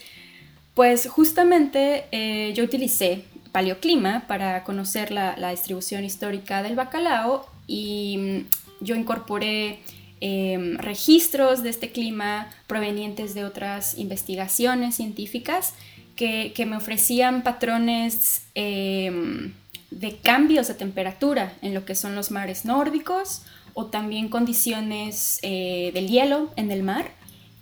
[0.74, 8.16] pues justamente eh, yo utilicé paleoclima para conocer la, la distribución histórica del bacalao y
[8.18, 9.80] mm, yo incorporé
[10.22, 15.72] Em, registros de este clima provenientes de otras investigaciones científicas
[16.14, 19.54] que, me ofrecían patrones em,
[19.90, 23.40] de cambios de temperatura en lo que son los mares nórdicos
[23.72, 27.12] o también condiciones eh, del hielo en el mar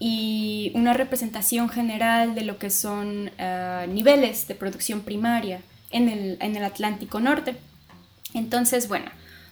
[0.00, 6.38] y una representación general de lo que son ah, niveles de producción primaria en el,
[6.40, 7.54] en el Atlántico Norte.
[8.34, 9.10] Entonces, bueno,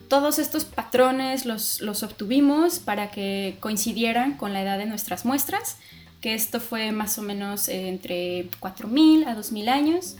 [0.08, 5.78] todos estos patrones los, obtuvimos para que coincidieran con la edad de nuestras muestras,
[6.20, 10.16] que esto fue más o menos eh, entre 4.000 a 2.000 años.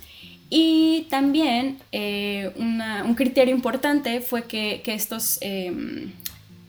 [0.49, 6.13] Y también eh, un criterio importante fue que, estos, em,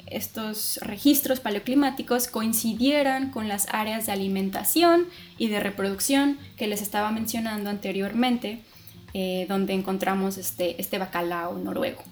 [0.08, 5.06] estos registros paleoclimáticos coincidieran con las áreas de alimentación
[5.38, 8.62] y de reproducción que les estaba mencionando anteriormente,
[9.14, 12.04] eh, donde encontramos este, este bacalao noruego.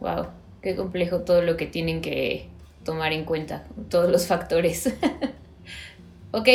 [0.00, 0.26] Wow,
[0.62, 2.48] qué complejo todo lo que tienen que
[2.84, 4.92] tomar en cuenta, todos los factores.
[6.32, 6.48] ok,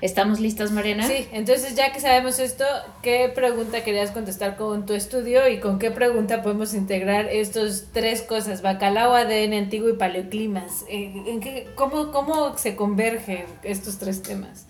[0.00, 1.06] ¿estamos listas, Mariana?
[1.06, 2.64] Sí, entonces ya que sabemos esto,
[3.02, 8.22] ¿qué pregunta querías contestar con tu estudio y con qué pregunta podemos integrar estos tres
[8.22, 10.84] cosas, bacalao, ADN antiguo y paleoclimas?
[10.88, 14.66] ¿En qué, cómo, ¿Cómo se convergen estos tres temas?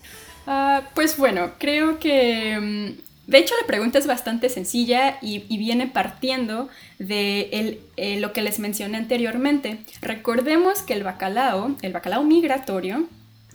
[0.47, 5.87] Ah, pues bueno, creo que mm, de hecho, la pregunta es bastante sencilla y, viene
[5.87, 6.69] partiendo
[6.99, 9.79] de eh, lo que les mencioné anteriormente.
[10.03, 13.09] Recordemos que el bacalao, el bacalao migratorio,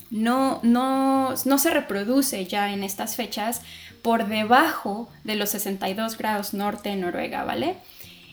[0.09, 3.61] no, no, se reproduce ya en estas fechas
[4.01, 7.75] por debajo de los 62 grados norte en Noruega, ¿vale?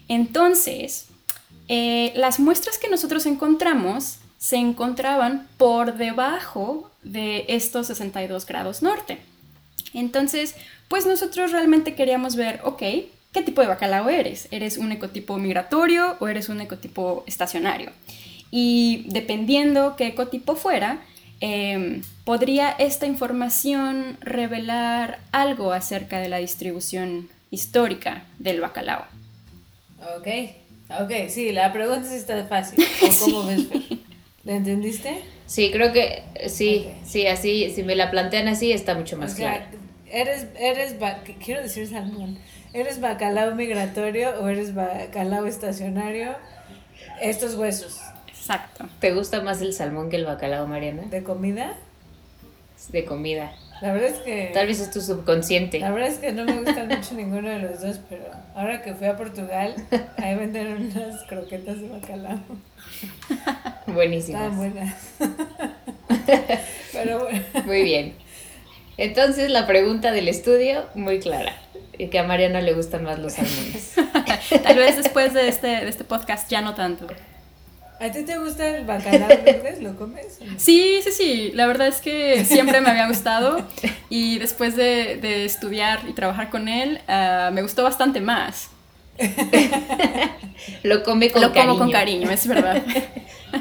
[0.09, 1.09] Entonces,
[1.69, 9.19] eh, las muestras que nosotros encontramos se encontraban por debajo de estos 62 grados norte.
[9.95, 10.55] Entonces,
[10.95, 12.79] pues nosotros realmente queríamos ver, ok,
[13.33, 14.47] ¿qué tipo de bacalao eres?
[14.53, 17.91] ¿Eres un ecotipo migratorio o eres un ecotipo estacionario?
[18.53, 21.01] Y dependiendo qué ecotipo fuera,
[21.41, 29.05] em, podría esta información revelar algo acerca de la distribución histórica del bacalao.
[30.17, 30.29] Ok,
[31.01, 32.87] ok, sí, la pregunta sí está fácil.
[33.03, 33.83] ¿O ¿Cómo ves, Fer?
[34.45, 35.25] ¿La entendiste?
[35.47, 39.37] Sí, creo que sí, sí, así, si me la plantean así está mucho más O
[39.37, 39.84] sea, claro.
[40.15, 40.97] Eres, eres,
[41.45, 42.39] quiero decir salmón,
[42.73, 46.35] ¿eres bacalao migratorio o eres bacalao estacionario?
[47.21, 48.01] Estos huesos,
[48.45, 48.87] Exacto.
[49.01, 51.05] ¿Te gusta más el salmón que el bacalao, Mariana?
[51.05, 51.73] ¿de comida?
[52.91, 53.55] De comida.
[53.81, 54.51] La verdad es que...
[54.53, 55.79] Tal vez es tu subconsciente.
[55.79, 58.25] La verdad es que no me gustan mucho ninguno de los dos, pero
[58.55, 59.75] ahora que fui a Portugal,
[60.19, 62.41] ahí venden unas croquetas de bacalao.
[63.87, 64.43] Buenísimas.
[64.43, 64.95] Estaban buenas.
[66.93, 67.41] Pero bueno.
[67.65, 68.15] Muy bien.
[68.97, 71.55] Entonces la pregunta del estudio, muy clara.
[71.99, 73.95] y Que a Mariana le gustan más los salmones.
[74.63, 77.07] Tal vez después de este, de este podcast ya no tanto.
[78.01, 79.81] ¿A ti te gusta el bacalao verdes?
[79.81, 80.39] ¿Lo comes?
[80.59, 81.53] Sí, sí, sí.
[81.55, 83.67] La verdad es que siempre me había gustado
[84.11, 88.71] y después de, de estudiar y trabajar con él, ah, me gustó bastante más.
[90.83, 91.69] Lo come con Lo cariño.
[91.73, 92.83] como con cariño, es verdad.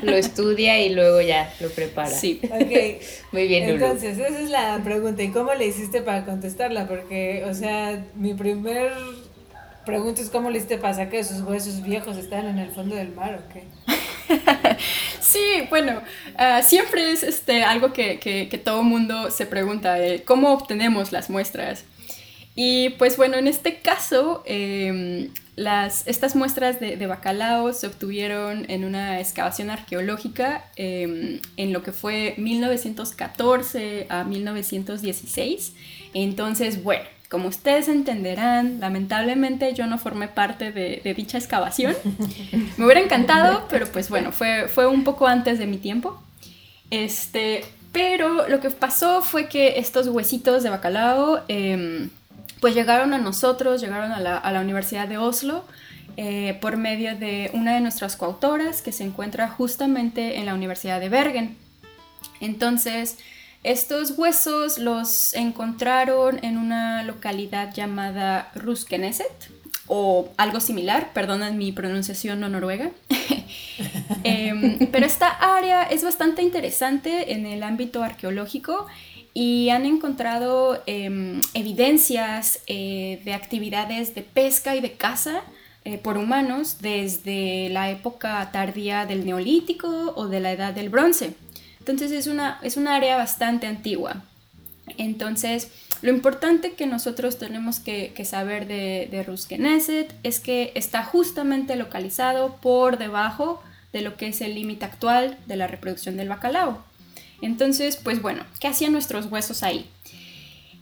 [0.02, 2.10] Lo estudia y luego ya lo prepara.
[2.10, 2.40] Sí.
[2.44, 3.02] Ok.
[3.32, 3.86] Muy bien, Lulu.
[3.86, 5.24] Entonces, esa es la pregunta.
[5.24, 6.88] ¿Y cómo le hiciste para contestarla?
[6.88, 8.92] Porque, o sea, mi primer
[9.86, 13.14] pregunta es cómo le hiciste para sacar esos huesos viejos están en el fondo del
[13.14, 13.64] mar o qué.
[15.20, 16.02] Sí, bueno,
[16.38, 21.12] ah, siempre es este, algo que, que, que todo mundo se pregunta, eh, ¿cómo obtenemos
[21.12, 21.86] las muestras?
[22.56, 28.66] Y pues bueno, en este caso, em, las, estas muestras de, de bacalao se obtuvieron
[28.70, 35.74] en una excavación arqueológica em, en lo que fue 1914 a 1916.
[36.13, 41.96] Entonces, bueno, como ustedes entenderán, lamentablemente yo no formé parte de, de dicha excavación.
[42.78, 46.22] Me hubiera encantado, pero pues bueno, fue, fue un poco antes de mi tiempo.
[46.92, 52.10] Este, pero lo que pasó fue que estos huesitos de bacalao, em,
[52.63, 55.65] pues llegaron a nosotros, llegaron a la, Universidad de Oslo
[56.15, 61.02] eh, por medio de una de nuestras coautoras que se encuentra justamente en la Universidad
[61.02, 61.58] de Bergen.
[62.39, 63.17] Entonces,
[63.63, 69.52] estos huesos los encontraron en una localidad llamada Ruskeneset
[69.88, 72.91] o algo similar, perdonen mi pronunciación no noruega.
[74.23, 78.88] Em, pero esta área es bastante interesante en el ámbito arqueológico
[79.34, 85.41] y han encontrado em, evidencias eh, de actividades de pesca y de caza
[85.86, 91.34] eh, por humanos desde la época tardía del Neolítico o de la Edad del Bronce.
[91.80, 94.24] Entonces es una, es una área bastante antigua.
[94.98, 101.76] Entonces, lo importante que nosotros tenemos que, saber de, de Ruskeneset es que está justamente
[101.76, 103.62] localizado por debajo
[103.93, 106.84] de lo que es el límite actual de la reproducción del bacalao.
[107.44, 109.86] Entonces, pues bueno, ¿qué hacían nuestros huesos ahí?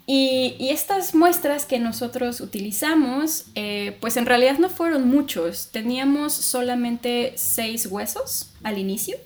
[0.05, 5.69] Y, estas muestras que nosotros utilizamos, eh, pues en realidad no fueron muchos.
[5.71, 9.17] Teníamos solamente seis huesos al inicio.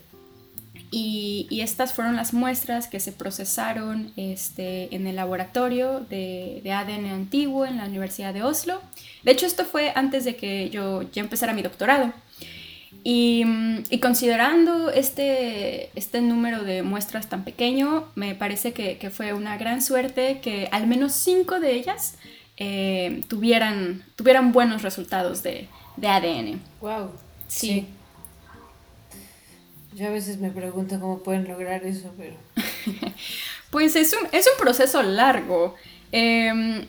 [0.90, 6.72] Y, y estas fueron las muestras que se procesaron este, en el laboratorio de, de
[6.72, 8.80] ADN antiguo en la Universidad de Oslo.
[9.24, 12.12] De hecho, esto fue antes de que yo ya empezara mi doctorado.
[13.08, 19.10] Y, mm, y considerando este, este número de muestras tan pequeño, me parece que, que
[19.10, 22.16] fue una gran suerte que al menos cinco de ellas
[22.56, 26.60] eh, tuvieran, tuvieran buenos resultados de, de ADN.
[26.80, 27.12] Wow.
[27.46, 27.86] Sí.
[29.94, 32.34] Yo a veces me pregunto cómo pueden lograr eso, pero...
[33.70, 35.76] Pues es un, es un proceso largo.
[36.10, 36.86] Eh,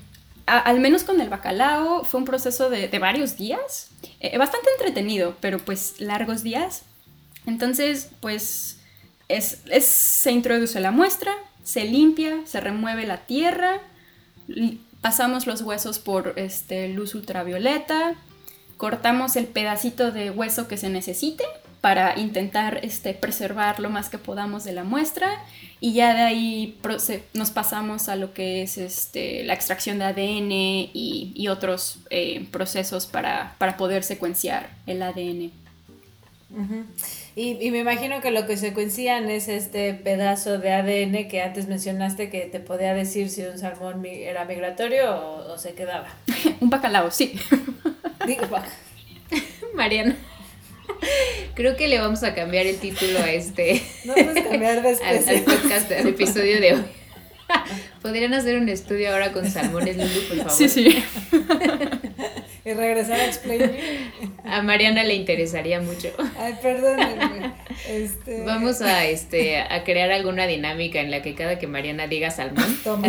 [0.48, 3.90] al menos con el bacalao fue un proceso de, varios días.
[4.20, 6.84] Eh, bastante entretenido, pero pues largos días.
[7.46, 8.80] Entonces, pues
[9.28, 11.34] es, es- se introduce la muestra,
[11.64, 13.82] se limpia, se remueve la tierra,
[15.02, 18.16] pasamos los huesos por este, luz ultravioleta,
[18.78, 21.44] cortamos el pedacito de hueso que se necesite
[21.82, 25.30] para intentar este, preservar lo más que podamos de la muestra
[25.80, 26.80] y ya de ahí
[27.34, 32.48] nos pasamos a lo que es este, la extracción de ADN y, y otros eh,
[32.52, 35.52] procesos para, para poder secuenciar el ADN.
[37.36, 41.68] Y, y me imagino que lo que secuencian es este pedazo de ADN que antes
[41.68, 46.08] mencionaste que te podía decir si un salmón era migratorio o, o se quedaba.
[46.62, 47.40] Un bacalao, sí.
[48.26, 48.48] Digo.
[49.76, 50.16] Mariana.
[51.56, 53.82] Creo que le vamos a cambiar el título a este
[54.50, 56.84] cambiar de al, podcast, al episodio de hoy.
[58.02, 60.52] Podrían hacer un estudio ahora con salmones, Lulu, por favor.
[60.52, 61.04] Sí, sí.
[62.66, 63.80] Y regresar a Explain Me.
[64.44, 66.10] A Mariana le interesaría mucho.
[66.38, 67.54] Ay, perdónenme.
[67.88, 68.44] Este...
[68.44, 72.78] Vamos a este a crear alguna dinámica en la que cada que Mariana diga salmón,
[72.84, 73.08] Toma.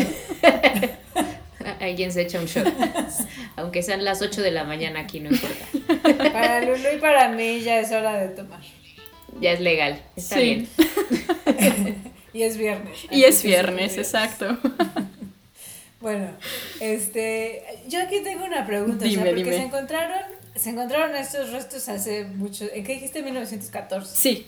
[1.80, 2.66] Alguien se echa un shot.
[3.56, 5.66] Aunque sean las 8 de la mañana aquí, no importa.
[6.32, 8.60] Para Lulu y para mí ya es hora de tomar.
[9.40, 10.68] Ya es legal, está Sí.
[11.46, 12.08] bien.
[12.34, 12.98] Y es viernes.
[13.10, 14.58] Y es viernes, sí, exacto.
[16.00, 16.30] Bueno,
[16.78, 19.56] este, yo aquí tengo una pregunta, o Dime, sea, porque dime.
[19.56, 20.20] se encontraron,
[20.54, 23.22] se encontraron estos restos hace mucho, ¿en qué dijiste?
[23.22, 24.14] 1914.
[24.16, 24.46] Sí,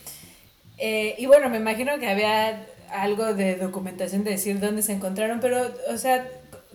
[0.79, 5.41] Eh, y bueno, me imagino que había algo de documentación de decir dónde se encontraron,
[5.41, 6.27] pero, o sea,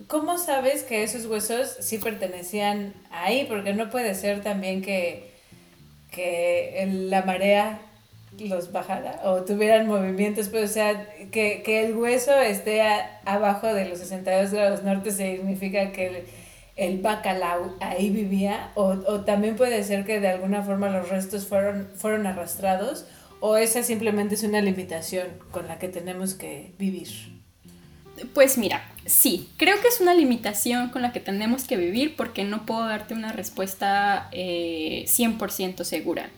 [0.06, 3.46] ¿cómo sabes que esos huesos sí pertenecían ahí?
[3.48, 5.32] Porque no puede ser también que,
[6.10, 7.80] que la marea
[8.38, 12.82] los bajara o tuvieran movimientos, pues, o sea, que, que el hueso esté
[13.24, 16.16] abajo de los 62 grados norte significa que el,
[16.76, 21.46] el bacalao ahí vivía, o, o también puede ser que de alguna forma los restos
[21.46, 23.06] fueron, fueron arrastrados,
[23.40, 27.35] o esa simplemente es una limitación con la que tenemos que vivir.
[28.32, 32.44] Pues mira, sí, creo que es una limitación con la que tenemos que vivir porque
[32.44, 36.30] no puedo darte una respuesta eh, 100% segura.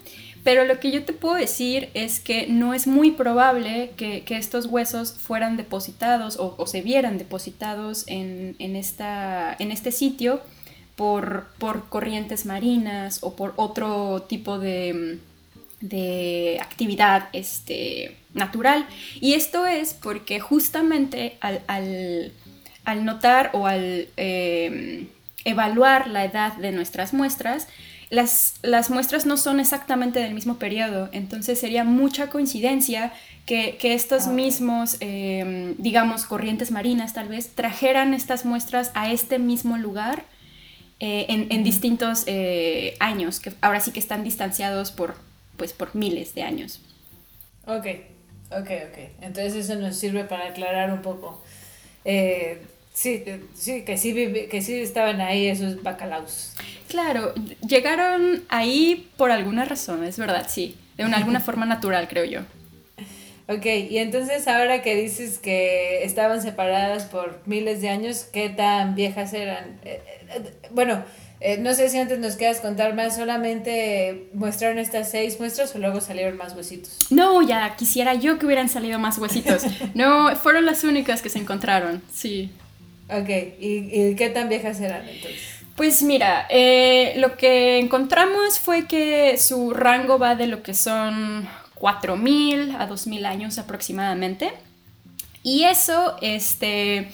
[0.44, 4.36] Pero lo que yo te puedo decir es que no es muy probable que, que
[4.36, 10.40] estos huesos fueran depositados o, o se vieran depositados en, en esta, en este sitio
[10.96, 15.18] por, por corrientes marinas o por otro tipo de,
[15.80, 18.86] de actividad este, natural.
[19.20, 22.32] Y esto es porque justamente al, al-
[22.84, 25.06] al notar o al eh,
[25.44, 27.68] evaluar la edad de nuestras muestras,
[28.10, 33.12] las, las muestras no son exactamente del mismo periodo, entonces sería mucha coincidencia
[33.44, 39.12] que, que estos Ah, mismos, eh, digamos, corrientes marinas tal vez, trajeran estas muestras a
[39.12, 40.24] este mismo lugar
[41.00, 45.14] eh, en, en distintos eh, años, que ahora sí que están distanciados por,
[45.58, 46.80] pues, por miles de años.
[47.66, 47.86] Ok,
[48.50, 48.98] ok, ok.
[49.20, 51.42] Entonces eso nos sirve para aclarar un poco.
[52.06, 52.62] Eh,
[52.94, 54.14] sí, eh, sí, que sí,
[54.50, 56.54] que sí estaban ahí esos bacalaos.
[56.88, 57.34] Claro,
[57.66, 62.40] llegaron ahí por alguna razón, es verdad, sí, de una, alguna forma natural, creo yo.
[63.50, 68.94] Ok, y entonces ahora que dices que estaban separadas por miles de años, ¿qué tan
[68.94, 69.80] viejas eran?
[69.84, 71.02] Eh, eh, bueno,
[71.40, 75.78] eh, no sé si antes nos quieras contar más, solamente muestraron estas seis muestras o
[75.78, 77.10] luego salieron más huesitos.
[77.10, 79.62] No, ya quisiera yo que hubieran salido más huesitos.
[79.94, 82.50] No, fueron las únicas que se encontraron, sí.
[83.08, 83.28] Ok,
[83.58, 85.58] ¿y, y qué tan viejas eran entonces?
[85.78, 91.48] Pues mira, eh, lo que encontramos fue que su rango va de lo que son
[91.76, 94.52] 4.000 a 2.000 años aproximadamente.
[95.44, 97.10] Y eso, este,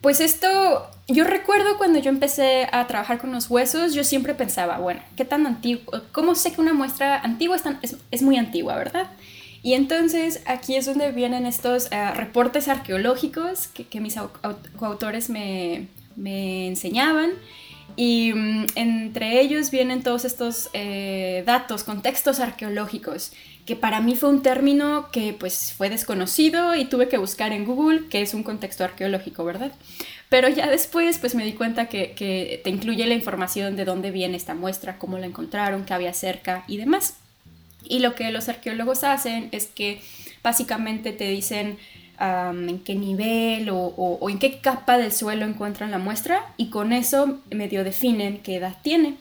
[0.00, 4.78] pues esto, yo recuerdo cuando yo empecé a trabajar con los huesos, yo siempre pensaba,
[4.78, 5.84] bueno, ¿qué tan antiguo?
[6.12, 7.56] ¿Cómo sé que una muestra antigua
[8.10, 9.08] es, muy antigua, verdad?
[9.62, 14.56] Y entonces aquí es donde vienen estos eh, reportes arqueológicos que, que mis au- au-
[14.78, 17.30] coautores me, me enseñaban.
[17.96, 23.32] Y mm, entre ellos vienen todos estos eh, datos, contextos arqueológicos,
[23.66, 27.64] que para mí fue un término que pues fue desconocido y tuve que buscar en
[27.66, 29.72] Google qué es un contexto arqueológico, ¿verdad?
[30.30, 34.36] Pero ya después pues me di cuenta que, te incluye la información de dónde viene
[34.36, 37.16] esta muestra, cómo la encontraron, qué había cerca y demás.
[37.84, 40.00] Y lo que los arqueólogos hacen es que
[40.42, 41.78] básicamente te dicen
[42.20, 47.40] en qué nivel o, en qué capa del suelo encuentran la muestra y con eso
[47.50, 49.16] medio definen qué edad tiene.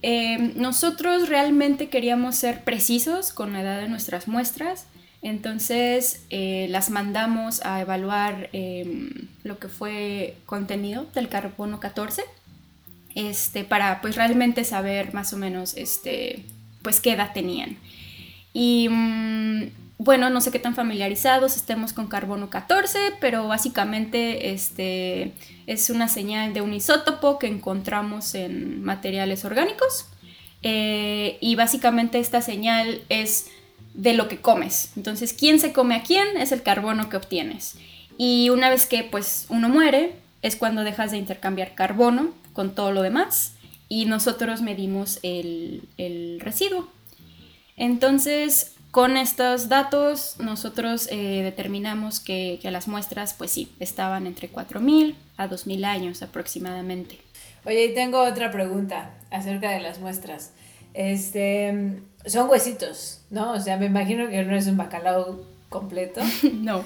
[0.00, 4.86] Eh, nosotros realmente queríamos ser precisos con la edad de nuestras muestras,
[5.22, 12.22] entonces eh, las mandamos a evaluar em, lo que fue contenido del carbono 14
[13.14, 16.44] este, para pues realmente saber más o menos este,
[16.82, 17.76] pues qué edad tenían.
[18.52, 19.62] Y mm,
[19.98, 25.32] bueno, no sé qué tan familiarizados estemos con carbono 14, pero básicamente este,
[25.66, 30.06] es una señal de un isótopo que encontramos en materiales orgánicos.
[30.62, 33.50] Eh, y básicamente esta señal es
[33.94, 34.92] de lo que comes.
[34.96, 37.76] Entonces, quién se come a quién es el carbono que obtienes.
[38.16, 42.92] Y una vez que pues uno muere, es cuando dejas de intercambiar carbono con todo
[42.92, 43.54] lo demás
[43.88, 46.88] y nosotros medimos el, el residuo.
[47.76, 54.50] Entonces, con estos datos, nosotros eh, determinamos que, que las muestras, pues sí, estaban entre
[54.50, 57.18] 4.000 a 2.000 años aproximadamente.
[57.64, 60.52] Oye, y tengo otra pregunta acerca de las muestras.
[60.98, 63.52] Este, son huesitos, ¿no?
[63.52, 66.20] O sea, me imagino que no es un bacalao completo.
[66.54, 66.84] no,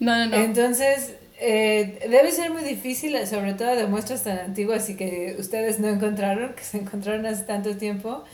[0.00, 0.36] no, no, no.
[0.36, 5.78] Entonces, eh, debe ser muy difícil, sobre todo de muestras tan antiguas y que ustedes
[5.78, 8.24] no encontraron, que se encontraron hace tanto tiempo.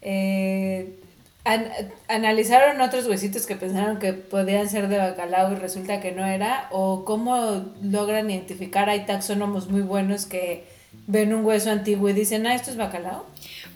[0.00, 0.98] Eh,
[1.44, 1.68] an-
[2.08, 6.66] ¿Analizaron otros huesitos que pensaron que podían ser de bacalao y resulta que no era?
[6.72, 8.90] ¿O cómo logran identificar?
[8.90, 10.64] Hay taxónomos muy buenos que,
[11.06, 13.24] ven un hueso antiguo y dicen, ah, esto es bacalao?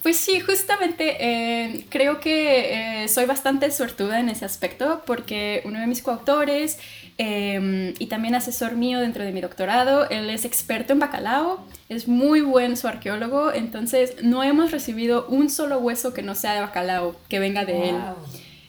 [0.07, 5.81] Pues sí, justamente eh, creo que eh, soy bastante suertuda en ese aspecto porque uno
[5.81, 6.79] de mis coautores
[7.19, 12.07] eh, y también asesor mío dentro de mi doctorado, él es experto en bacalao, es
[12.07, 16.61] muy buen su arqueólogo, entonces no hemos recibido un solo hueso que no sea de
[16.61, 17.97] bacalao, que venga de él.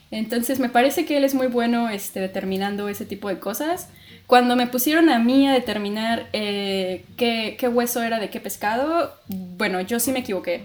[0.09, 3.89] Entonces me parece que él es muy bueno este, determinando ese tipo de cosas.
[4.25, 9.81] Cuando me pusieron a mí a determinar qué, qué hueso era de qué pescado, bueno,
[9.81, 10.63] yo sí me equivoqué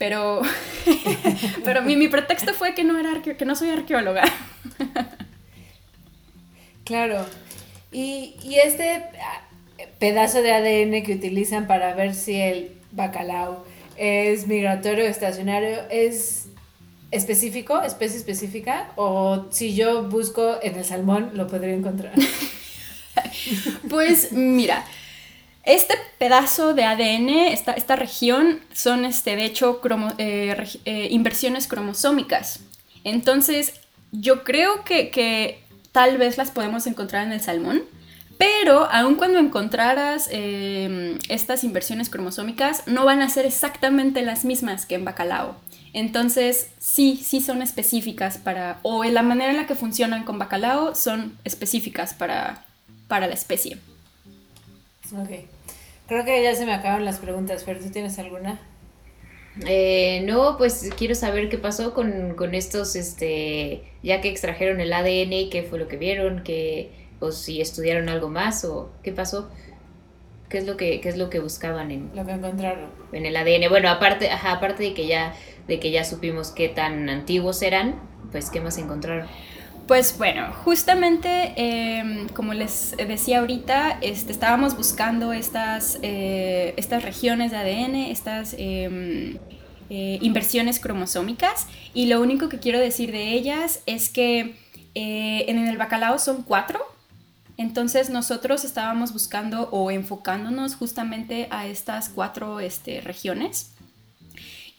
[0.00, 0.40] pero,
[1.64, 4.22] pero mi, mi, pretexto fue que no, era que no soy arqueóloga.
[6.84, 7.26] claro.
[7.92, 9.02] Y, y, este
[9.98, 13.66] pedazo de ADN que utilizan para ver si el bacalao
[13.98, 16.46] es migratorio o estacionario es
[17.10, 22.14] específico, especie específica, o si yo busco en el salmón lo podría encontrar.
[23.90, 24.86] pues mira,
[25.74, 29.80] este pedazo de ADN, esta, esta región, son este, de hecho
[30.18, 32.60] eh, eh, inversiones cromosómicas.
[33.04, 33.74] Entonces,
[34.12, 35.62] yo creo que,
[35.92, 37.82] tal vez las podemos encontrar en el salmón,
[38.38, 44.86] pero aun cuando encontraras em, estas inversiones cromosómicas, no van a ser exactamente las mismas
[44.86, 45.56] que en bacalao.
[45.92, 50.38] Entonces, sí, sí son específicas para, o en la manera en la que funcionan con
[50.38, 52.64] bacalao son específicas para,
[53.08, 53.78] para la especie.
[55.12, 55.30] Ok.
[56.10, 58.58] Creo que ya se me acaban las preguntas, pero ¿tú tienes alguna?
[59.64, 65.50] Eh, no, pues quiero saber qué pasó con, estos, este, ya que extrajeron el ADN,
[65.50, 66.90] qué fue lo que vieron, que,
[67.20, 69.52] o si estudiaron algo más, o qué pasó,
[70.48, 72.88] qué es lo que, qué es lo que buscaban en, lo que encontraron.
[73.12, 73.68] En el ADN.
[73.68, 75.32] Bueno, aparte, aparte de que ya,
[75.68, 78.00] de que ya supimos qué tan antiguos eran,
[78.32, 79.28] pues qué más encontraron.
[79.90, 87.50] Pues bueno, justamente em, como les decía ahorita, este, estábamos buscando estas, eh, estas regiones
[87.50, 89.38] de ADN, estas em,
[89.88, 94.54] eh, inversiones cromosómicas y lo único que quiero decir de ellas es que
[94.94, 96.78] eh, en el bacalao son cuatro,
[97.56, 103.72] entonces nosotros estábamos buscando o enfocándonos justamente a estas cuatro este, regiones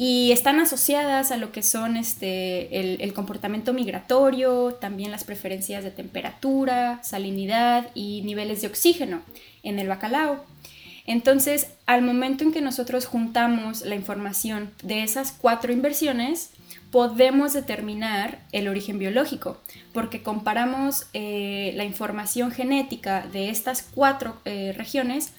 [0.04, 5.92] y están asociadas a lo que son este, el, comportamiento migratorio, también las preferencias de
[5.92, 9.22] temperatura, salinidad y niveles de oxígeno
[9.62, 10.44] en el bacalao.
[11.06, 16.50] Entonces, al momento en que nosotros juntamos la información de esas cuatro inversiones,
[16.90, 19.62] podemos determinar el origen biológico,
[19.94, 25.34] porque comparamos eh, la información genética de estas cuatro eh, regiones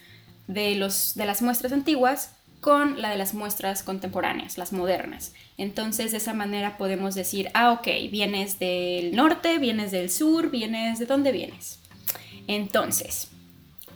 [0.47, 2.31] de, los, de las muestras antiguas
[2.63, 5.35] con la de las muestras contemporáneas, las modernas.
[5.59, 11.01] Entonces de esa manera podemos decir, ah, ok, vienes del norte, vienes del sur, vienes
[11.01, 11.81] de dónde vienes.
[12.47, 13.31] Entonces,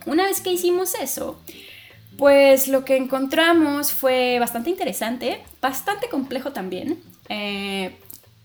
[0.05, 1.39] una vez que hicimos eso,
[2.17, 7.95] pues lo que encontramos fue bastante interesante, bastante complejo también, eh,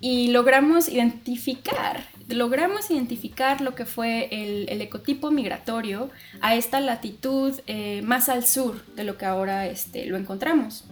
[0.02, 8.02] y logramos identificar logramos identificar lo que fue el, ecotipo migratorio a esta latitud eh,
[8.02, 10.84] más al sur de lo que ahora este, lo encontramos.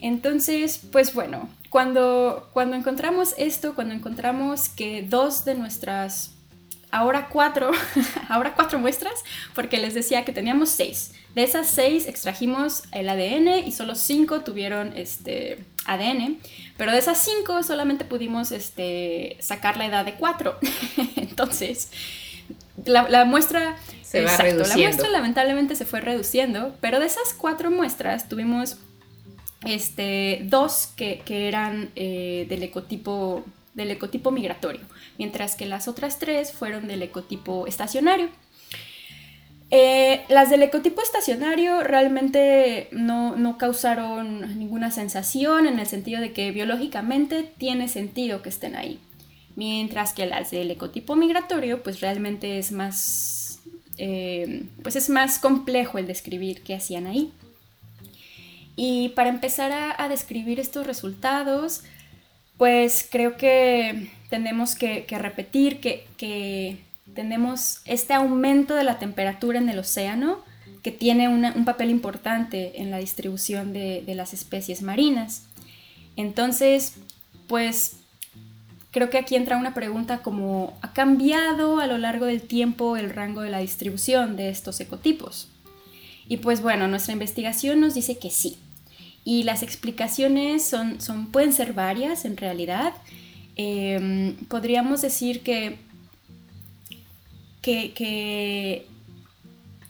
[0.00, 6.34] Entonces, pues bueno, cuando, cuando encontramos esto, cuando encontramos que dos de nuestras,
[6.92, 7.72] ahora cuatro,
[8.28, 9.24] ahora cuatro muestras,
[9.54, 11.12] porque les decía que teníamos seis.
[11.34, 16.38] De esas seis extrajimos el ADN y solo cinco tuvieron este, ADN,
[16.76, 20.58] pero de esas cinco solamente pudimos este, sacar la edad de cuatro.
[21.16, 21.90] Entonces,
[22.84, 23.76] la, muestra...
[24.02, 24.68] Se va reduciendo.
[24.68, 28.76] La muestra lamentablemente se fue reduciendo, pero de esas cuatro muestras tuvimos
[29.64, 34.82] este, dos que, eran eh, del, ecotipo, del ecotipo migratorio,
[35.18, 38.28] mientras que las otras tres fueron del ecotipo estacionario.
[39.74, 46.50] Eh, las del ecotipo estacionario realmente no, causaron ninguna sensación en el sentido de que
[46.50, 48.98] biológicamente tiene sentido que estén ahí.
[49.56, 53.60] Mientras que las del ecotipo migratorio pues realmente es más,
[53.96, 57.32] eh, pues es más complejo el describir qué hacían ahí.
[58.76, 61.82] Y para empezar a, describir estos resultados,
[62.62, 66.78] pues creo que tenemos que, repetir que
[67.12, 70.38] tenemos este aumento de la temperatura en el océano
[70.80, 75.42] que tiene un papel importante en la distribución de, las especies marinas.
[76.14, 76.98] Entonces,
[77.48, 77.96] pues
[78.92, 83.10] creo que aquí entra una pregunta como, ¿ha cambiado a lo largo del tiempo el
[83.10, 85.48] rango de la distribución de estos ecotipos?
[86.28, 88.56] Y pues bueno, nuestra investigación nos dice que sí.
[89.24, 92.94] Y las explicaciones son, son pueden ser varias en realidad.
[93.56, 95.78] Em, podríamos decir que
[97.62, 98.86] que,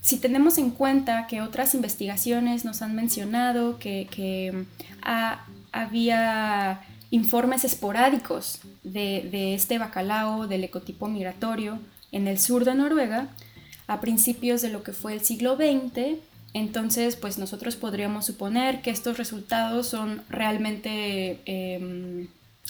[0.00, 4.64] si tenemos en cuenta que otras investigaciones nos han mencionado que, que
[5.02, 11.78] ah, había informes esporádicos de, de, este bacalao del ecotipo migratorio
[12.10, 13.28] en el sur de Noruega
[13.86, 16.18] a principios de lo que fue el siglo XX,
[16.54, 22.28] entonces pues nosotros podríamos suponer que estos resultados son realmente eh,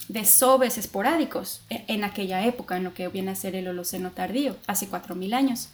[0.08, 4.56] desoves esporádicos e, en aquella época, en lo que viene a ser el Holoceno tardío,
[4.66, 5.68] hace 4.000 años.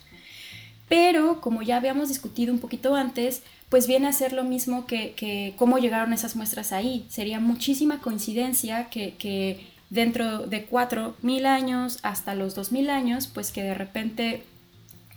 [0.89, 5.13] Pero, como ya habíamos discutido un poquito antes, pues viene a ser lo mismo que,
[5.13, 7.05] que cómo llegaron esas muestras ahí.
[7.11, 13.63] Sería muchísima coincidencia que, que dentro de 4.000 años hasta los 2.000 años, pues que
[13.63, 14.45] de repente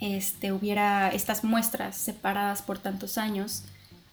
[0.02, 3.64] este, hubiera estas muestras separadas por tantos años,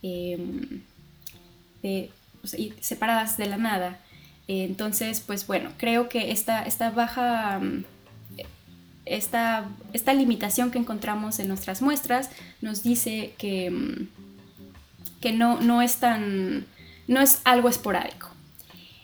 [0.03, 3.99] o sea, separadas de la nada.
[4.49, 6.65] Entonces, pues bueno, creo que esta,
[6.95, 7.85] baja, mm,
[9.05, 12.31] esta, esta, limitación que encontramos en nuestras muestras
[12.63, 14.09] nos dice que, mm,
[15.21, 16.67] que no, no, es tan,
[17.09, 18.31] no es algo esporádico.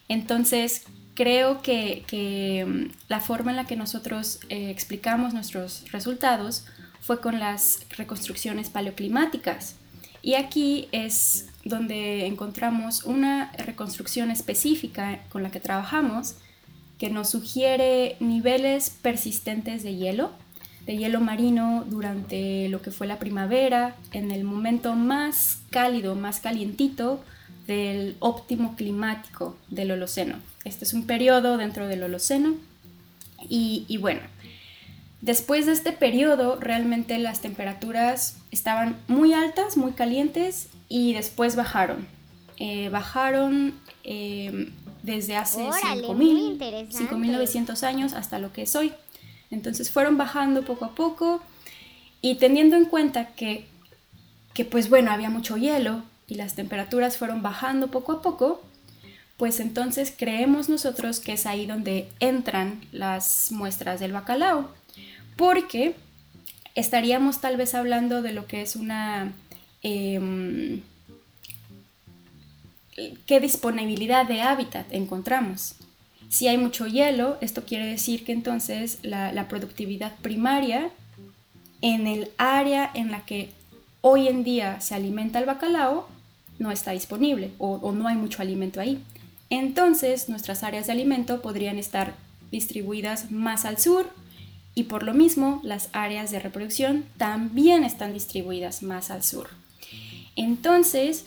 [0.08, 6.64] Entonces, creo que, que la forma en la que nosotros eh, explicamos nuestros resultados
[7.04, 9.76] fue con las reconstrucciones paleoclimáticas.
[10.22, 16.36] Y aquí es donde encontramos una reconstrucción específica con la que trabajamos
[16.98, 20.30] que nos sugiere niveles persistentes de hielo,
[20.86, 26.40] de hielo marino durante lo que fue la primavera, en el momento más cálido, más
[26.40, 27.22] calientito
[27.66, 30.36] del óptimo climático del Holoceno.
[30.64, 32.54] Este es un periodo dentro del Holoceno
[33.48, 34.20] y, y bueno,
[35.24, 42.06] después de este periodo realmente las temperaturas estaban muy altas, muy calientes y después bajaron.
[42.58, 43.72] Eh, bajaron
[44.04, 44.70] eh,
[45.02, 48.92] desde hace 5.900 años hasta lo que es hoy.
[49.50, 51.40] Entonces fueron bajando poco a poco
[52.20, 53.64] y teniendo en cuenta que,
[54.52, 58.62] que pues bueno, había mucho hielo y las temperaturas fueron bajando poco a poco,
[59.38, 64.68] pues entonces creemos nosotros que es ahí donde entran las muestras del bacalao,
[65.36, 65.94] porque
[66.74, 69.32] estaríamos tal vez hablando de lo que es una
[69.84, 70.80] Em,
[73.26, 75.74] qué disponibilidad de hábitat encontramos.
[76.30, 80.90] Si hay mucho hielo, esto quiere decir que entonces la, productividad primaria
[81.82, 83.50] en el área en la que
[84.00, 86.08] hoy en día se alimenta el bacalao
[86.58, 89.02] no está disponible o, o no hay mucho alimento ahí.
[89.50, 92.14] Entonces nuestras áreas de alimento podrían estar
[92.50, 94.10] distribuidas más al sur
[94.74, 99.48] y por lo mismo las áreas de reproducción también están distribuidas más al sur.
[100.36, 101.24] Entonces,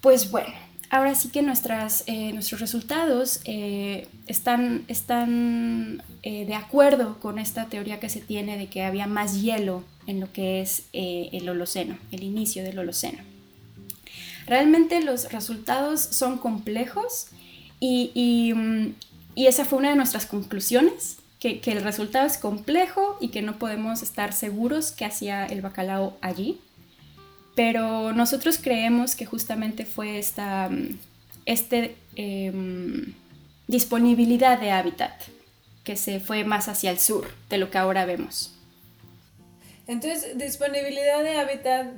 [0.00, 0.54] pues bueno,
[0.90, 7.66] ahora sí que nuestras, eh, nuestros resultados eh, están, están eh, de acuerdo con esta
[7.66, 11.96] teoría que se tiene de que había más hielo en lo que es el Holoceno,
[12.10, 13.18] el inicio del Holoceno.
[14.46, 17.28] Realmente los resultados son complejos
[17.80, 18.94] y, mm,
[19.36, 24.02] esa fue una de nuestras conclusiones, que, el resultado es complejo y que no podemos
[24.02, 26.60] estar seguros que hacía el bacalao allí
[27.54, 30.98] pero nosotros creemos que justamente fue esta mm,
[31.44, 33.12] este, em,
[33.66, 35.12] disponibilidad de hábitat
[35.84, 38.54] que se fue más hacia el sur de lo que ahora vemos.
[39.88, 41.88] Entonces, disponibilidad de hábitat,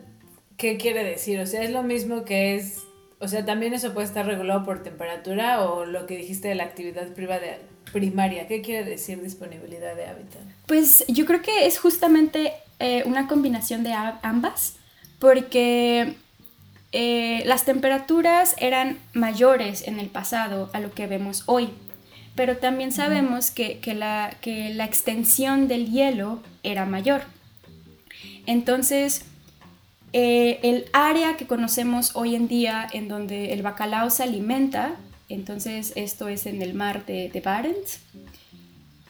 [0.56, 1.38] ¿qué quiere decir?
[1.38, 2.78] O sea, es lo mismo que es,
[3.24, 6.64] o sea, también eso puede estar regulado por temperatura o lo que dijiste de la
[6.64, 7.58] actividad privada,
[7.92, 8.46] primaria.
[8.46, 10.42] ¿Qué quiere decir disponibilidad de hábitat?
[10.66, 14.76] Pues yo creo que es justamente eh, una combinación de ambas
[15.18, 16.14] porque
[16.92, 21.70] eh, las temperaturas eran mayores en el pasado a lo que vemos hoy,
[22.34, 24.36] pero también sabemos que, la,
[24.84, 27.22] extensión del hielo era mayor.
[28.46, 29.24] Entonces,
[30.16, 34.94] eh, el área que conocemos hoy en día en donde el bacalao se alimenta,
[35.28, 37.98] entonces esto es en el mar de, Barents,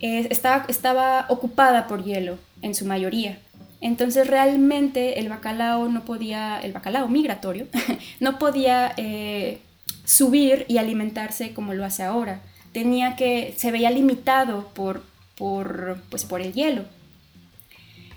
[0.01, 3.39] estaba ocupada por hielo en su mayoría.
[3.83, 7.67] Entonces realmente el bacalao no podía, el bacalao migratorio,
[8.21, 9.59] no podía eh,
[10.07, 12.41] subir y alimentarse como lo hace ahora.
[12.73, 15.03] Tenía que, se veía limitado por,
[15.37, 16.87] por, pues por el hielo.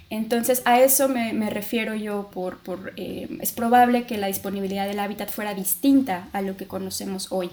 [0.10, 5.00] Entonces a eso me, refiero yo por, por eh, es probable que la disponibilidad del
[5.00, 7.50] hábitat fuera distinta a lo que conocemos hoy.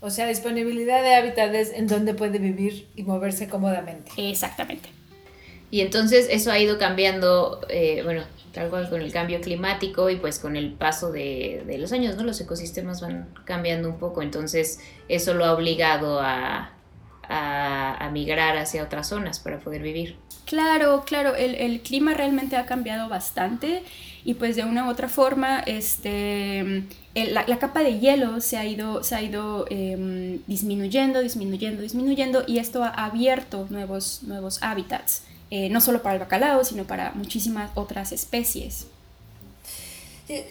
[0.00, 4.12] O sea, disponibilidad de hábitat es en donde puede vivir y moverse cómodamente.
[4.18, 4.90] Exactamente.
[5.70, 8.22] Y entonces eso ha ido cambiando, eh, bueno,
[8.52, 12.24] tal cual con el cambio climático y pues con el paso de, los años, ¿no?
[12.24, 16.72] Los ecosistemas van cambiando un poco, entonces eso lo ha obligado a,
[17.28, 20.16] a migrar hacia otras zonas para poder vivir.
[20.46, 23.82] Claro, claro, el, clima realmente ha cambiado bastante
[24.24, 26.84] y pues de una u otra forma este,
[27.16, 32.58] la, capa de hielo se ha ido, se ha ido eh, disminuyendo, disminuyendo, disminuyendo y
[32.58, 37.72] esto ha abierto nuevos, nuevos hábitats, eh, no solo para el bacalao, sino para muchísimas
[37.74, 38.86] otras especies.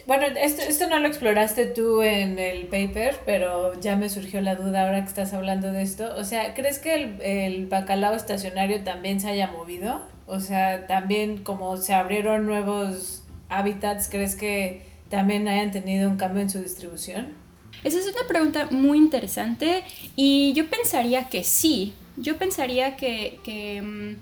[0.08, 4.56] Bueno, esto, esto no lo exploraste tú en el paper, pero ya me surgió la
[4.56, 6.16] duda ahora que estás hablando de esto.
[6.16, 10.02] O sea, ¿crees que el, el bacalao estacionario también se haya movido?
[10.28, 16.42] O sea, también como se abrieron nuevos hábitats, ¿crees que también hayan tenido un cambio
[16.42, 17.34] en su distribución?
[17.84, 19.84] Esa es una pregunta muy interesante
[20.16, 21.94] y yo pensaría que sí.
[22.18, 24.16] Yo pensaría que, que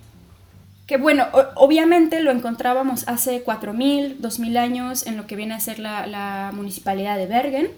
[0.87, 5.79] que bueno, obviamente lo encontrábamos hace 4.000, 2.000 años en lo que viene a ser
[5.79, 7.69] la, municipalidad de Bergen,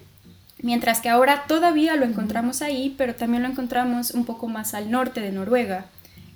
[0.61, 4.89] mientras que ahora todavía lo encontramos ahí, pero también lo encontramos un poco más al
[4.89, 5.85] norte de Noruega.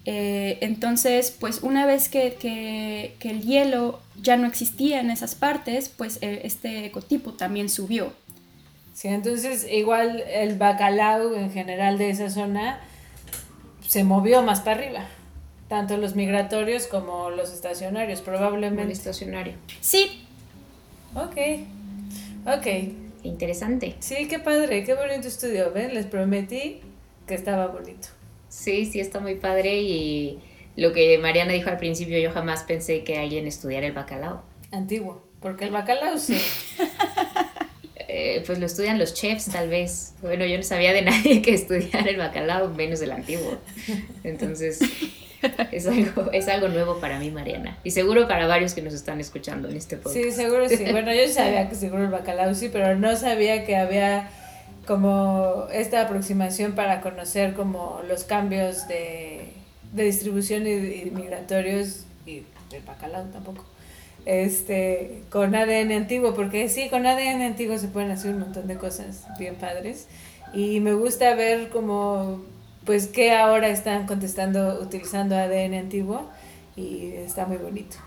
[0.05, 5.36] Eh, entonces, pues una vez que, que, que, el hielo ya no existía en esas
[5.36, 8.13] partes, pues eh, este ecotipo también subió.
[8.93, 12.80] Sí, entonces igual el bacalao en general de esa zona
[13.88, 15.07] se movió más para arriba.
[15.70, 18.84] Tanto los migratorios como los estacionarios, probablemente.
[18.84, 19.53] El estacionario.
[19.82, 20.26] Sí.
[21.15, 21.38] Ok.
[22.45, 22.67] Ok.
[23.24, 23.95] Interesante.
[23.99, 25.93] Sí, qué padre, qué bonito estudio, ¿ven?
[25.93, 26.82] Les prometí
[27.28, 28.07] que estaba bonito.
[28.49, 30.39] Sí, sí, está muy padre y
[30.76, 34.41] lo que Mariana dijo al principio, yo jamás pensé que alguien estudiara el bacalao.
[34.72, 36.38] Antiguo, porque el bacalao sí.
[37.95, 40.13] eh, pues lo estudian los chefs tal vez.
[40.22, 43.57] Bueno, yo no sabía de nadie que estudiara el bacalao, menos el antiguo.
[44.24, 44.80] Entonces,
[45.72, 47.78] es algo, es algo nuevo para mí, Mariana.
[47.84, 50.16] Y seguro para varios que nos están escuchando en este podcast.
[50.16, 50.86] Sí, seguro sí.
[50.92, 54.30] Bueno, yo sabía que seguro el bacalao sí, pero no sabía que había
[54.86, 59.54] como esta aproximación para conocer como los cambios de,
[59.94, 63.66] de distribución y, y, migratorios y del bacalao tampoco.
[64.26, 68.76] Este, con ADN antiguo, porque sí, con ADN antiguo se pueden hacer un montón de
[68.76, 70.08] cosas bien padres.
[70.54, 72.44] Y me gusta ver como
[72.86, 76.30] pues que ahora están contestando utilizando ADN antiguo
[76.76, 77.98] y está muy bonito.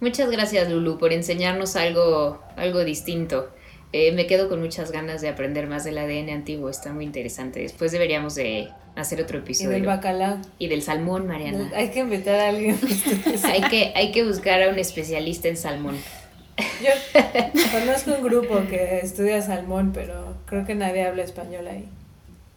[0.00, 3.50] Muchas gracias Lulu por enseñarnos algo, algo distinto.
[3.92, 7.60] Eh, me quedo con muchas ganas de aprender más del ADN antiguo, está muy interesante.
[7.60, 9.70] Después deberíamos de hacer otro episodio.
[9.70, 10.38] Y del bacalao.
[10.58, 11.70] Y del salmón, Mariana.
[11.74, 12.78] Hay que invitar a alguien.
[13.44, 15.96] hay, que, hay que buscar a un especialista en salmón.
[16.82, 17.20] Yo
[17.72, 21.88] conozco un grupo que estudia salmón, pero creo que nadie habla español ahí.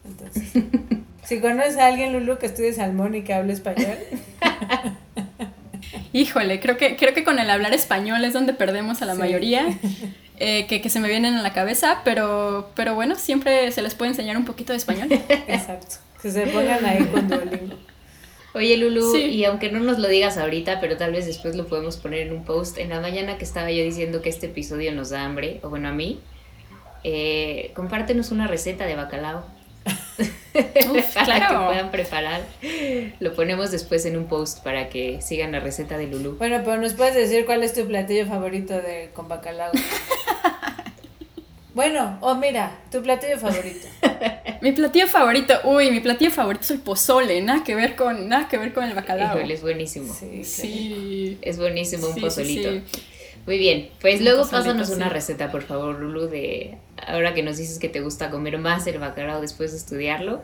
[0.04, 0.64] Entonces...
[1.24, 3.96] Si conoces a alguien, Lulu, que estudie salmón y que hable español.
[6.12, 9.20] Híjole, creo que, creo que con el hablar español es donde perdemos a la sí.
[9.20, 9.66] mayoría,
[10.38, 13.94] eh, que, que, se me vienen a la cabeza, pero, pero bueno, siempre se les
[13.94, 15.08] puede enseñar un poquito de español.
[15.48, 17.76] Exacto, que se pongan ahí con Duolingo.
[18.54, 19.22] Oye Lulu, sí.
[19.24, 22.32] y aunque no nos lo digas ahorita, pero tal vez después lo podemos poner en
[22.32, 25.58] un post, en la mañana que estaba yo diciendo que este episodio nos da hambre,
[25.62, 26.20] o bueno, a mí,
[27.02, 29.53] eh, compártenos una receta de bacalao.
[30.90, 31.60] Uf, para claro.
[31.60, 32.42] que puedan preparar.
[33.18, 36.36] Lo ponemos después en un post para que sigan la receta de Lulu.
[36.36, 39.72] Bueno, pero nos puedes decir cuál es tu platillo favorito de con bacalao.
[41.74, 43.88] bueno, o oh, mira, tu platillo favorito.
[44.60, 48.48] mi platillo favorito, uy, mi platillo favorito es el pozole, nada que ver con, nada
[48.48, 49.36] que ver con el bacalao.
[49.38, 50.14] Híjole, es buenísimo.
[50.14, 51.38] Sí, sí.
[51.42, 52.70] Es buenísimo un sí, pozolito.
[52.70, 52.82] Sí,
[53.46, 57.78] Muy bien, pues luego pásanos una receta, por favor, Lulu, de ahora que nos dices
[57.78, 60.40] que te gusta comer más el bacalao después de estudiarlo,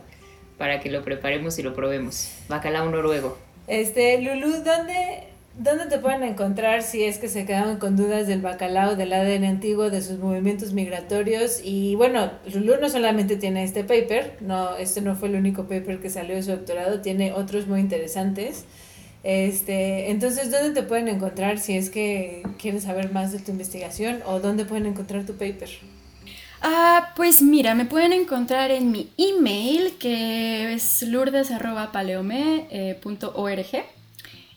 [0.58, 2.30] para que lo preparemos y lo probemos.
[2.48, 3.38] Bacalao noruego.
[3.68, 5.24] Este, Lulu, ¿dónde,
[5.56, 9.44] ¿dónde te pueden encontrar si es que se quedaron con dudas del bacalao, del ADN
[9.44, 11.62] antiguo, de sus movimientos migratorios?
[11.64, 16.00] Y bueno, Lulu no solamente tiene este paper, no, este no fue el único paper
[16.00, 18.66] que salió de su doctorado, tiene otros muy interesantes.
[19.22, 24.22] Este, entonces, ¿dónde te pueden encontrar si es que quieres saber más de tu investigación
[24.26, 25.68] o dónde pueden encontrar tu paper?
[26.62, 33.84] Ah, pues mira, me pueden encontrar en mi email que es lourdes.paleome.org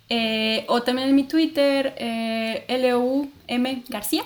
[0.09, 4.23] eh, o también en mi Twitter, eh, L-O-U-M García.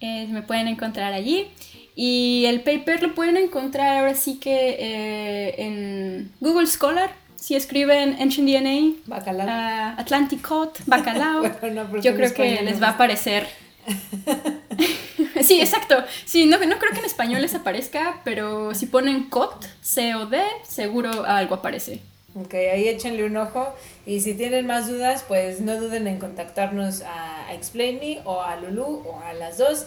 [0.00, 1.48] Eh, me pueden encontrar allí.
[1.94, 7.10] Y el paper lo pueden encontrar ahora sí que eh, en Google Scholar,
[7.40, 9.46] si escriben Ancient DNA, bacalao.
[9.46, 13.46] Uh, Atlantic Cod, Bacalao, bueno, no, yo creo que les va a aparecer.
[15.42, 16.04] sí, exacto.
[16.26, 20.38] Sí, no, no creo que en español les aparezca, pero si ponen COD, C-O-D,
[20.68, 22.00] seguro algo aparece.
[22.34, 23.74] Ok, ahí échenle un ojo.
[24.06, 28.42] Y si tienen más dudas, pues no duden en contactarnos a, a Explain Me o
[28.42, 29.86] a Lulu o a las dos.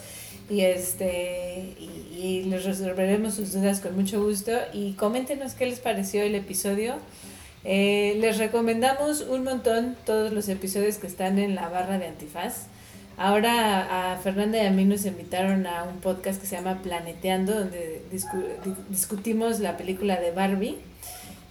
[0.50, 4.52] Y, este, y, y les resolveremos sus dudas con mucho gusto.
[4.72, 6.96] Y coméntenos qué les pareció el episodio.
[7.64, 12.66] Eh, les recomendamos un montón todos los episodios que están en la barra de Antifaz.
[13.16, 17.54] Ahora a Fernanda y a mí nos invitaron a un podcast que se llama Planeteando,
[17.54, 18.02] donde
[18.90, 20.78] discutimos la película de Barbie.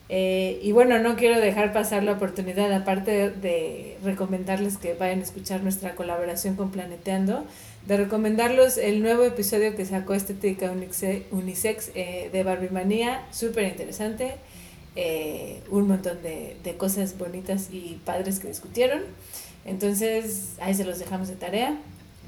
[0.10, 5.24] Eh, y bueno, no quiero dejar pasar la oportunidad, aparte de recomendarles que vayan a
[5.24, 7.46] escuchar nuestra colaboración con Planeteando,
[7.88, 10.72] de recomendarlos el nuevo episodio que sacó Estética
[11.32, 14.36] Unisex eh, de Barbie Manía, súper interesante,
[14.96, 19.02] eh, un montón de, de cosas bonitas y padres que discutieron.
[19.66, 21.78] Entonces, ahí se los dejamos de tarea.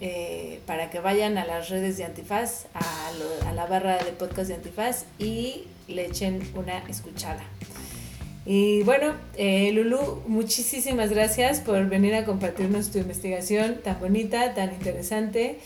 [0.01, 4.55] Eh, para que vayan a las redes de Antifaz, a, la barra de podcast de
[4.55, 7.41] Antifaz y le echen una escuchada.
[8.45, 14.73] Y bueno, eh, Lulu, muchísimas gracias por venir a compartirnos tu investigación tan bonita, tan
[14.73, 15.59] interesante.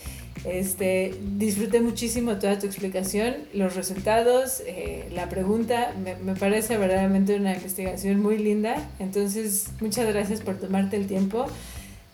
[0.44, 7.54] Este, disfruté muchísimo toda tu explicación, los resultados, eh, la pregunta, me, parece verdaderamente una
[7.54, 8.76] investigación muy linda.
[8.98, 11.46] Entonces, muchas gracias por tomarte el tiempo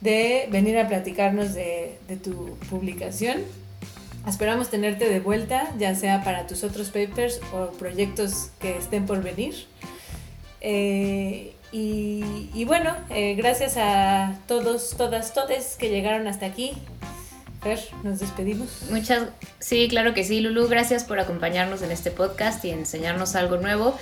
[0.01, 3.39] de venir a platicarnos de, tu publicación.
[4.27, 9.22] Esperamos tenerte de vuelta, ya sea para tus otros papers o proyectos que estén por
[9.22, 9.55] venir.
[10.61, 16.72] Eh, y, y, bueno, eh, gracias a todos, todas, todes que llegaron hasta aquí
[18.02, 18.68] nos despedimos.
[18.90, 19.28] Muchas,
[19.59, 23.98] sí, claro que sí, Lulu, gracias por acompañarnos en este podcast y enseñarnos algo nuevo.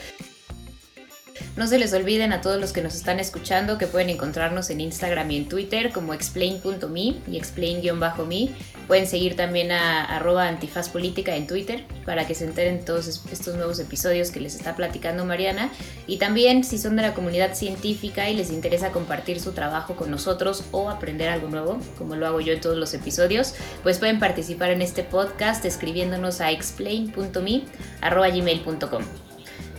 [1.56, 4.80] No se les olviden a todos los que nos están escuchando que pueden encontrarnos en
[4.80, 8.50] Instagram y en Twitter como explain.me y explain-me.
[8.86, 13.78] Pueden seguir también a arroba antifazpolítica en Twitter para que se enteren todos estos nuevos
[13.78, 15.70] episodios que les está platicando Mariana.
[16.06, 20.10] Y también si son de la comunidad científica y les interesa compartir su trabajo con
[20.10, 24.18] nosotros o aprender algo nuevo, como lo hago yo en todos los episodios, pues pueden
[24.18, 27.62] participar en este podcast escribiéndonos a explain.me
[28.00, 29.33] arroba gmail.com.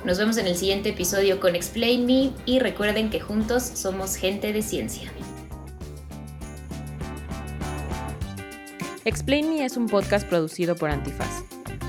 [0.05, 4.53] Nos vemos en el siguiente episodio con Explain Me y recuerden que juntos somos gente
[4.53, 5.11] de ciencia.
[9.03, 11.43] Explain Me es un podcast producido por Antifaz.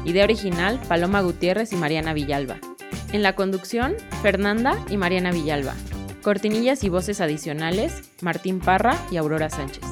[0.07, 2.57] Idea original, Paloma Gutiérrez y Mariana Villalba.
[3.12, 5.75] En la conducción, Fernanda y Mariana Villalba.
[6.23, 9.85] Cortinillas y voces adicionales, Martín Parra y Aurora Sánchez.